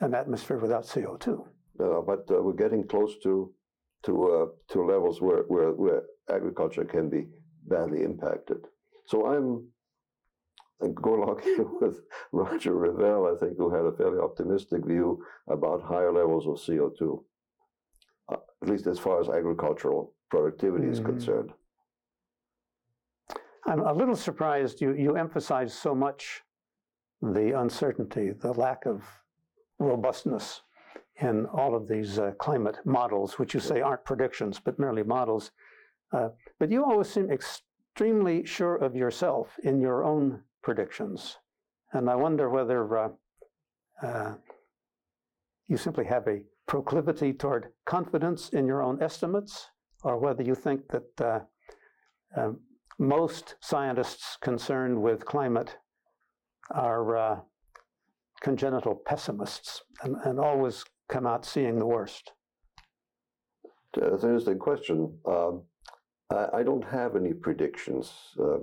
[0.00, 1.46] an atmosphere without CO2.
[1.78, 3.52] Uh, but uh, we're getting close to
[4.02, 7.28] to uh, to levels where, where where agriculture can be
[7.68, 8.66] badly impacted.
[9.06, 9.68] So I'm
[10.82, 12.00] I go along here with
[12.32, 17.22] Roger Revelle, I think, who had a fairly optimistic view about higher levels of CO2,
[18.30, 21.04] uh, at least as far as agricultural productivity is Mhm.
[21.12, 21.52] concerned.
[23.66, 26.42] I'm a little surprised you, you emphasize so much
[27.22, 29.04] the uncertainty, the lack of
[29.78, 30.62] robustness
[31.20, 35.50] in all of these uh, climate models, which you say aren't predictions, but merely models.
[36.12, 41.36] Uh, but you always seem extremely sure of yourself in your own predictions.
[41.92, 43.08] And I wonder whether uh,
[44.02, 44.34] uh,
[45.68, 49.68] you simply have a proclivity toward confidence in your own estimates,
[50.02, 51.40] or whether you think that uh,
[52.36, 52.60] um,
[53.00, 55.74] most scientists concerned with climate
[56.70, 57.40] are uh,
[58.42, 62.32] congenital pessimists and, and always come out seeing the worst.
[63.94, 65.18] That's an interesting question.
[65.26, 65.62] Um,
[66.30, 68.12] I, I don't have any predictions.
[68.38, 68.58] Uh,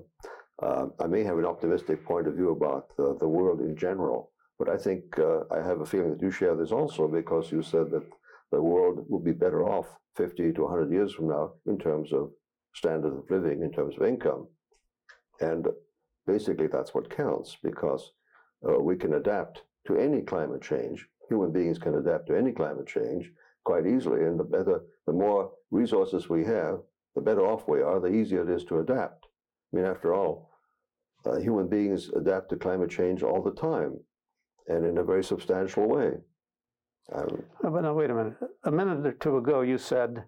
[0.61, 4.69] uh, I may have an optimistic point of view about the world in general, but
[4.69, 7.89] I think uh, I have a feeling that you share this also because you said
[7.89, 8.03] that
[8.51, 12.31] the world will be better off 50 to 100 years from now in terms of
[12.77, 14.47] standard of living, in terms of income.
[15.41, 15.67] And
[16.25, 18.11] basically, that's what counts because
[18.67, 21.05] uh, we can adapt to any climate change.
[21.29, 23.31] Human beings can adapt to any climate change
[23.65, 26.79] quite easily, and the better, the more resources we have,
[27.15, 29.25] the better off we are, the easier it is to adapt.
[29.73, 30.51] I mean, after all,
[31.25, 33.99] uh, human beings adapt to climate change all the time,
[34.67, 36.11] and in a very substantial way.
[37.13, 38.35] Um, Oh, But now, wait a minute.
[38.63, 40.23] A minute or two ago, you said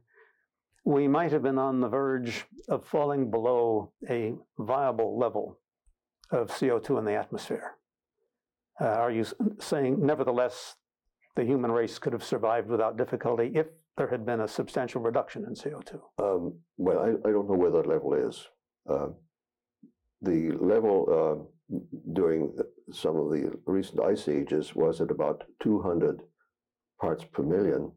[0.86, 5.60] we might have been on the verge of falling below a viable level
[6.32, 7.76] of CO2 in the atmosphere.
[8.80, 9.26] Uh, are you
[9.60, 10.76] saying, nevertheless,
[11.36, 13.68] the human race could have survived without difficulty if
[13.98, 16.00] there had been a substantial reduction in CO2?
[16.18, 18.48] Um, well, I, I don't know where that level is.
[18.90, 19.08] Uh,
[20.22, 21.76] the level uh,
[22.14, 22.56] during
[22.92, 26.22] some of the recent ice ages was at about 200
[27.00, 27.92] parts per million,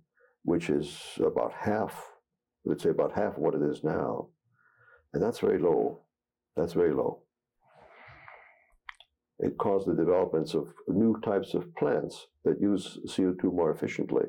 [0.45, 2.05] which is about half,
[2.65, 4.29] let's say about half what it is now.
[5.13, 6.03] And that's very low.
[6.57, 7.23] That's very low.
[9.39, 14.25] It caused the developments of new types of plants that use CO2 more efficiently.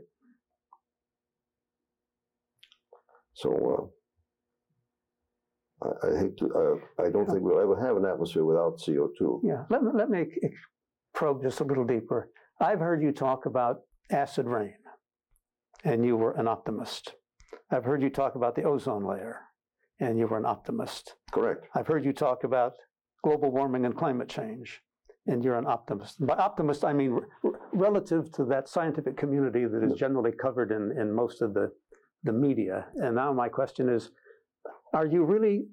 [3.34, 3.92] So
[5.82, 8.80] uh, I, I, hate to, uh, I don't think we'll ever have an atmosphere without
[8.80, 9.42] CO2.
[9.44, 10.26] Yeah, let, let me
[11.14, 12.30] probe just a little deeper.
[12.60, 14.76] I've heard you talk about acid rain,
[15.84, 17.14] and you were an optimist.
[17.72, 19.42] I've heard you talk about the ozone layer,
[20.00, 21.16] and you were an optimist.
[21.32, 21.68] Correct.
[21.76, 22.74] I've heard you talk about
[23.24, 24.82] global warming and climate change,
[25.28, 26.26] and you're an optimist.
[26.26, 27.22] By optimist, I mean
[27.72, 31.72] relative to that scientific community that is generally covered in, in most of the,
[32.24, 32.86] the media.
[32.96, 34.12] And now my question is,
[34.94, 35.66] are you really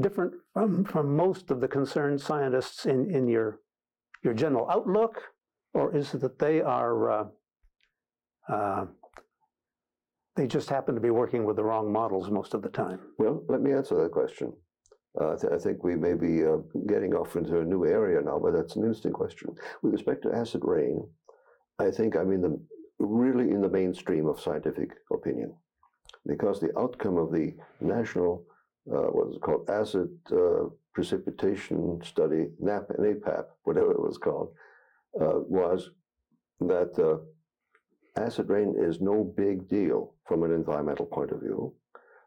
[0.00, 3.60] different from, from most of the concerned scientists in, in your,
[4.24, 5.22] your general outlook,
[5.72, 7.24] or is it that they are, uh,
[8.48, 8.86] uh,
[10.36, 13.00] they just happen to be working with the wrong models most of the time?
[13.18, 14.52] Well, let me answer that question.
[15.20, 16.56] Uh, th- I think we may be uh,
[16.88, 19.54] getting off into a new area now, but that's an interesting question.
[19.82, 21.06] With respect to acid rain,
[21.78, 22.60] I think I'm in the
[22.98, 25.54] really in the mainstream of scientific opinion
[26.26, 28.44] because the outcome of the national
[28.90, 34.18] uh, what is it called acid uh, precipitation study, NAP and APAP, whatever it was
[34.18, 34.52] called,
[35.20, 35.90] uh, was
[36.60, 37.18] that uh,
[38.16, 41.74] acid rain is no big deal from an environmental point of view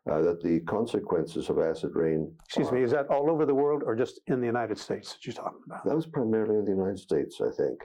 [0.09, 2.31] uh, that the consequences of acid rain.
[2.45, 5.25] Excuse me, is that all over the world or just in the United States that
[5.25, 5.85] you're talking about?
[5.85, 7.79] That was primarily in the United States, I think.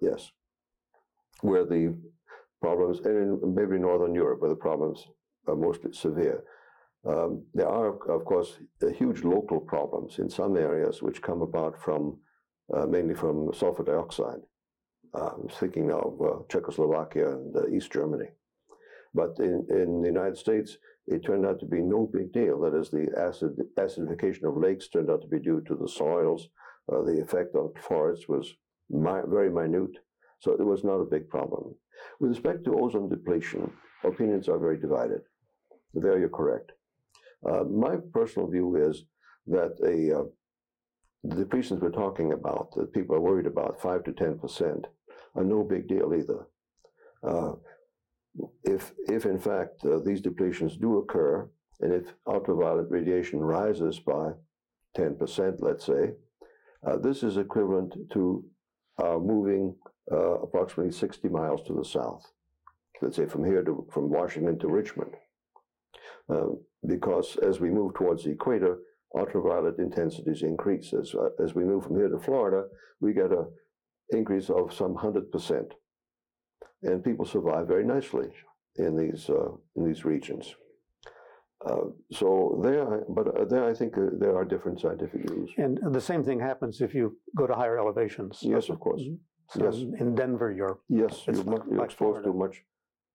[0.00, 0.30] Yes.
[1.42, 1.96] Where the
[2.60, 5.06] problems, and in maybe Northern Europe, where the problems
[5.46, 6.44] are most severe.
[7.06, 8.58] Um, there are, of course,
[8.98, 12.18] huge local problems in some areas which come about from
[12.74, 14.40] uh, mainly from sulfur dioxide.
[15.12, 18.28] Uh, I'm thinking of uh, Czechoslovakia and uh, East Germany.
[19.12, 22.60] But in, in the United States, it turned out to be no big deal.
[22.60, 26.48] That is, the acid, acidification of lakes turned out to be due to the soils.
[26.90, 28.54] Uh, the effect on forests was
[28.88, 29.96] mi- very minute,
[30.38, 31.74] so it was not a big problem.
[32.20, 33.72] With respect to ozone depletion,
[34.04, 35.22] opinions are very divided.
[35.92, 36.72] There you're correct.
[37.44, 39.04] Uh, my personal view is
[39.48, 40.24] that a uh,
[41.22, 44.86] the depletions we're talking about, that people are worried about, five to ten percent,
[45.34, 46.46] are no big deal either.
[47.22, 47.52] Uh,
[48.64, 51.48] if, if in fact uh, these depletions do occur,
[51.80, 54.32] and if ultraviolet radiation rises by
[54.96, 56.12] 10%, let's say,
[56.86, 58.44] uh, this is equivalent to
[59.02, 59.74] uh, moving
[60.10, 62.32] uh, approximately 60 miles to the south.
[63.02, 65.14] Let's say from here to from Washington to Richmond,
[66.28, 66.48] uh,
[66.86, 68.78] because as we move towards the equator,
[69.16, 70.92] ultraviolet intensities increase.
[70.92, 72.66] As, as we move from here to Florida,
[73.00, 73.46] we get a
[74.12, 75.74] increase of some hundred percent
[76.82, 78.28] and people survive very nicely
[78.76, 80.54] in these uh, in these regions.
[81.66, 85.50] Uh, so there, but uh, there, I think uh, there are different scientific views.
[85.58, 88.38] And the same thing happens if you go to higher elevations.
[88.40, 89.02] Yes, of course.
[89.50, 89.76] So yes.
[90.00, 92.28] In Denver, you're yes, you're, like, you're like exposed Florida.
[92.28, 92.64] to much.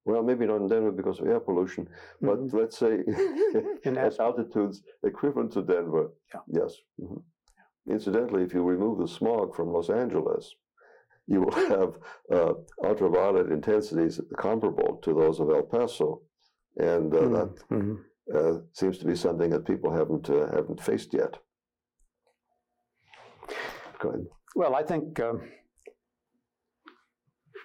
[0.06, 1.88] Well, maybe not in Denver because of air pollution,
[2.22, 2.54] but Mhm.
[2.54, 2.94] let's say
[3.88, 6.12] In at altitudes equivalent to Denver.
[6.32, 6.42] Yeah.
[6.60, 6.72] Yes.
[7.02, 7.24] mhm.
[7.90, 10.54] Incidentally, if you remove the smog from Los Angeles,
[11.28, 11.98] you will have
[12.32, 12.54] uh,
[12.84, 16.22] ultraviolet intensities comparable to those of El Paso,
[16.78, 17.98] and uh, that Mhm.
[18.34, 21.38] uh, seems to be something that people haven't uh, haven't faced yet.
[24.00, 24.26] Go ahead.
[24.56, 25.42] Well, I think um,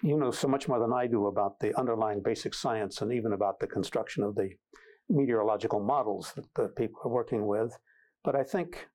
[0.03, 3.33] you know so much more than I do about the underlying basic science and even
[3.33, 4.49] about the construction of the
[5.09, 7.77] meteorological models that the people are working with.
[8.23, 8.87] But I think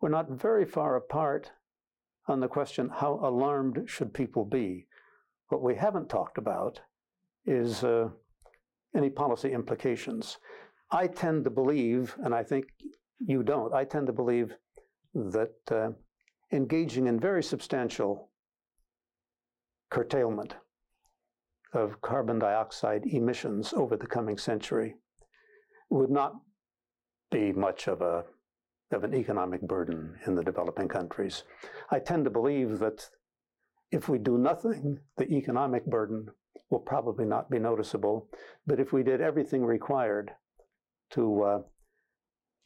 [0.00, 1.50] we're not very far apart
[2.28, 4.86] on the question how alarmed should people be.
[5.48, 6.80] What we haven't talked about
[7.44, 8.08] is uh,
[8.96, 10.38] any policy implications.
[10.90, 12.66] I tend to believe, and I think
[13.18, 14.54] you don't, I tend to believe
[15.14, 15.90] that uh,
[16.52, 18.30] engaging in very substantial
[19.90, 20.54] curtailment
[21.72, 24.94] of carbon dioxide emissions over the coming century
[25.90, 26.34] would not
[27.30, 28.24] be much of a
[28.92, 31.44] of an economic burden in the developing countries.
[31.90, 33.08] I tend to believe that
[33.90, 36.28] if we do nothing, the economic burden
[36.70, 38.28] will probably not be noticeable.
[38.66, 40.32] But if we did everything required
[41.10, 41.58] to uh,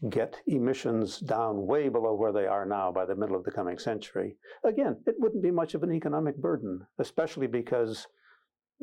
[0.09, 3.79] get emissions down way below where they are now by the middle of the coming
[3.79, 8.07] century, again, it wouldn't be much of an economic burden, especially because,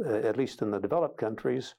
[0.05, 1.75] uh, at least in the developed countries,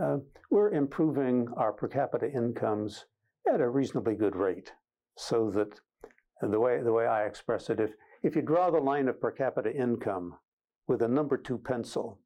[0.00, 0.18] uh,
[0.50, 3.06] we're improving our per capita incomes
[3.52, 4.72] at a reasonably good rate.
[5.16, 5.80] So that
[6.40, 7.92] the way the way I express it, if
[8.22, 10.38] if you draw the line of per capita income
[10.86, 12.20] with a number two pencil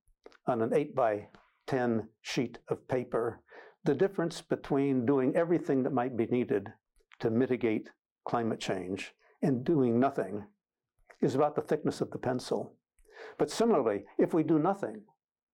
[0.47, 1.28] on an 8 by
[1.66, 3.43] 10 sheet of paper
[3.84, 6.72] the difference between doing everything that might be needed
[7.20, 7.91] to mitigate
[8.24, 10.45] climate change and doing nothing
[11.20, 12.74] is about the thickness of the pencil.
[13.39, 15.03] But similarly, if we do nothing,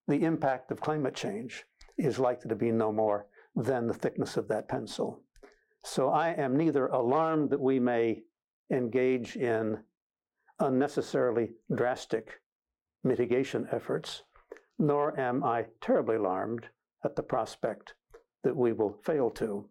[0.09, 1.65] the impact of climate change
[1.97, 5.23] is likely to be no more than the thickness of that pencil.
[5.87, 8.25] So I am neither alarmed that we may
[8.71, 9.85] engage in
[10.59, 12.41] unnecessarily drastic
[13.03, 14.23] mitigation efforts,
[14.79, 16.71] nor am I terribly alarmed
[17.05, 17.95] at the prospect
[18.45, 19.69] that we will fail to.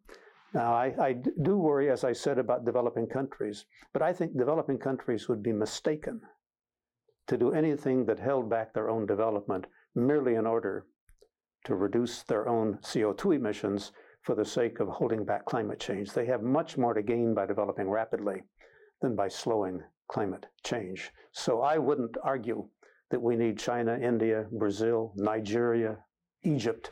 [0.54, 4.78] Now, I, I, do worry, as I said, about developing countries, but I think developing
[4.78, 6.22] countries would be mistaken
[7.26, 10.86] to do anything that held back their own development merely in order
[11.66, 13.94] to reduce their own CO2 emissions
[14.24, 16.12] for the sake of holding back climate change.
[16.12, 18.42] They have much more to gain by developing rapidly
[19.02, 21.12] than by slowing climate change.
[21.32, 22.68] So I wouldn't argue
[23.12, 25.98] that we need China, India, Brazil, Nigeria,
[26.44, 26.92] Egypt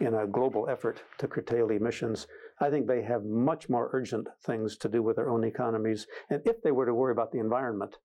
[0.00, 2.26] in a global effort to curtail emissions.
[2.60, 6.06] I think they have much more urgent things to do with their own economies.
[6.30, 7.96] And if they were to worry about the environment,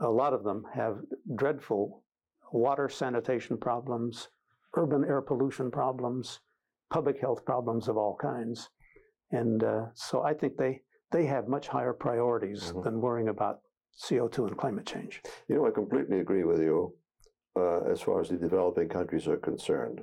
[0.00, 1.00] a lot of them have
[1.34, 2.02] dreadful
[2.52, 4.28] water sanitation problems,
[4.74, 6.40] urban air pollution problems,
[6.90, 8.68] public health problems of all kinds.
[9.32, 10.80] And uh, so I think they,
[11.12, 12.82] they have much higher priorities mm-hmm.
[12.82, 13.60] than worrying about
[13.98, 15.22] CO2 and climate change.
[15.48, 16.94] You know, I completely agree with you
[17.56, 20.00] uh, as far as the developing countries are concerned.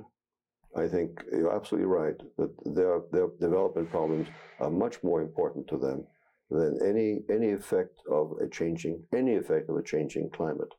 [0.76, 4.28] I think you're absolutely right that their their development problems
[4.60, 6.06] are much more important to them
[6.50, 10.72] than any any effect of a changing any effect of a changing climate,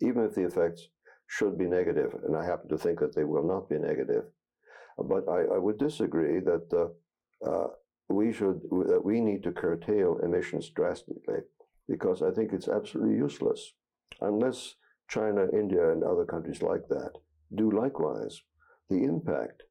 [0.00, 0.88] even if the effects
[1.28, 4.24] should be negative, and I happen to think that they will not be negative.
[4.98, 7.68] But I, I would disagree that uh, uh,
[8.08, 11.40] we should that we need to curtail emissions drastically
[11.88, 13.74] because I think it's absolutely useless
[14.20, 14.74] unless
[15.08, 17.12] China, India, and other countries like that
[17.54, 18.40] do likewise
[18.88, 19.62] the impact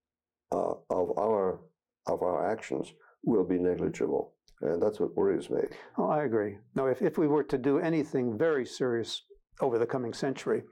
[0.52, 1.62] uh, of our
[2.08, 4.34] of our actions will be negligible.
[4.62, 5.62] And that's what worries me.
[5.98, 6.58] Oh, I agree.
[6.76, 9.24] Now, if, if we were to do anything very serious
[9.60, 10.64] over the coming century,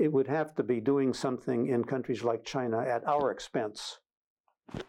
[0.00, 3.98] it would have to be doing something in countries like China at our expense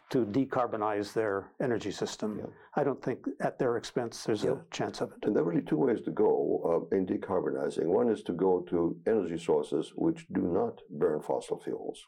[0.10, 2.40] to decarbonize their energy system.
[2.40, 2.46] Yeah.
[2.76, 4.52] I don't think at their expense there's yeah.
[4.52, 5.26] a chance of it.
[5.26, 7.88] And there are really two ways to go uh, in decarbonizing.
[7.88, 12.00] One is to go to energy sources which do not burn fossil fuels.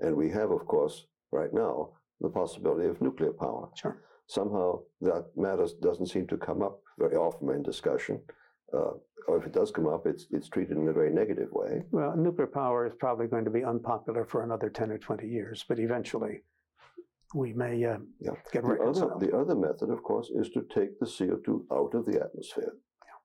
[0.00, 1.90] And we have, of course, right now,
[2.20, 3.68] the possibility of nuclear power.
[3.76, 4.02] Sure.
[4.26, 8.20] Somehow that matter doesn't seem to come up very often in discussion.
[8.72, 8.92] Uh,
[9.26, 11.82] or if it does come up, it's it's treated in a very negative way.
[11.90, 15.64] Well, nuclear power is probably going to be unpopular for another ten or twenty years,
[15.68, 16.42] but eventually,
[17.34, 18.32] we may uh, yeah.
[18.52, 22.06] get the other, the other method, of course, is to take the CO2 out of
[22.06, 22.72] the atmosphere.
[23.04, 23.20] Yeah.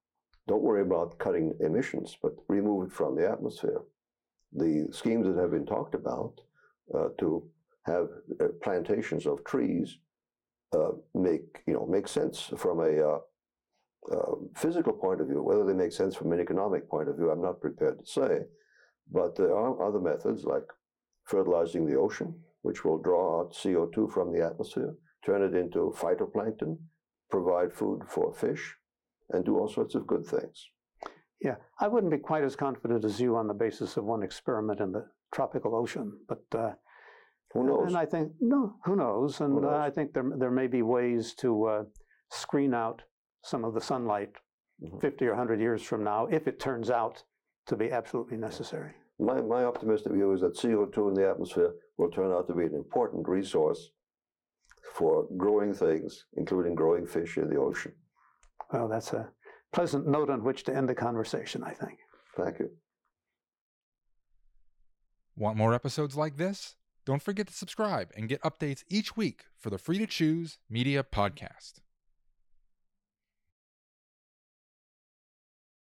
[0.48, 3.82] Don't worry about cutting emissions, but remove it from the atmosphere.
[4.54, 6.34] The schemes that have been talked about
[6.94, 7.44] uh, to
[7.86, 8.08] have
[8.40, 9.98] uh, plantations of trees
[10.76, 13.20] uh, make you know make sense from a
[14.56, 15.42] physical point of view.
[15.42, 18.40] Whether they make sense from an economic point of view, I'm not prepared to say.
[19.12, 20.66] But there are other methods like
[21.26, 24.96] fertilizing the ocean, which will draw out CO2 from the atmosphere,
[25.26, 26.78] turn it into phytoplankton,
[27.30, 28.76] provide food for fish,
[29.30, 30.70] and do all sorts of good things.
[31.42, 34.80] Yeah, I wouldn't be quite as confident as you on the basis of one experiment
[34.80, 36.72] in the tropical ocean, but uh,
[37.54, 37.88] who knows?
[37.88, 39.42] And I think no, who knows?
[39.42, 39.74] And who knows?
[39.74, 41.84] Uh, I think there there may be ways to uh,
[42.32, 43.04] screen out
[43.46, 44.34] some of the sunlight
[44.84, 44.98] mm-hmm.
[45.00, 47.24] 50 or 100 years from now if it turns out
[47.68, 48.94] to be absolutely necessary.
[49.20, 52.66] My my optimistic view is that CO2 in the atmosphere will turn out to be
[52.66, 53.92] an important resource
[54.94, 57.94] for growing things, including growing fish in the ocean.
[58.74, 59.30] Well, that's a
[59.72, 62.00] pleasant note on which to end the conversation, I think.
[62.36, 62.70] Thank you.
[65.38, 66.76] Want more episodes like this?
[67.06, 71.04] Don't forget to subscribe and get updates each week for the Free to Choose Media
[71.04, 71.85] Podcast.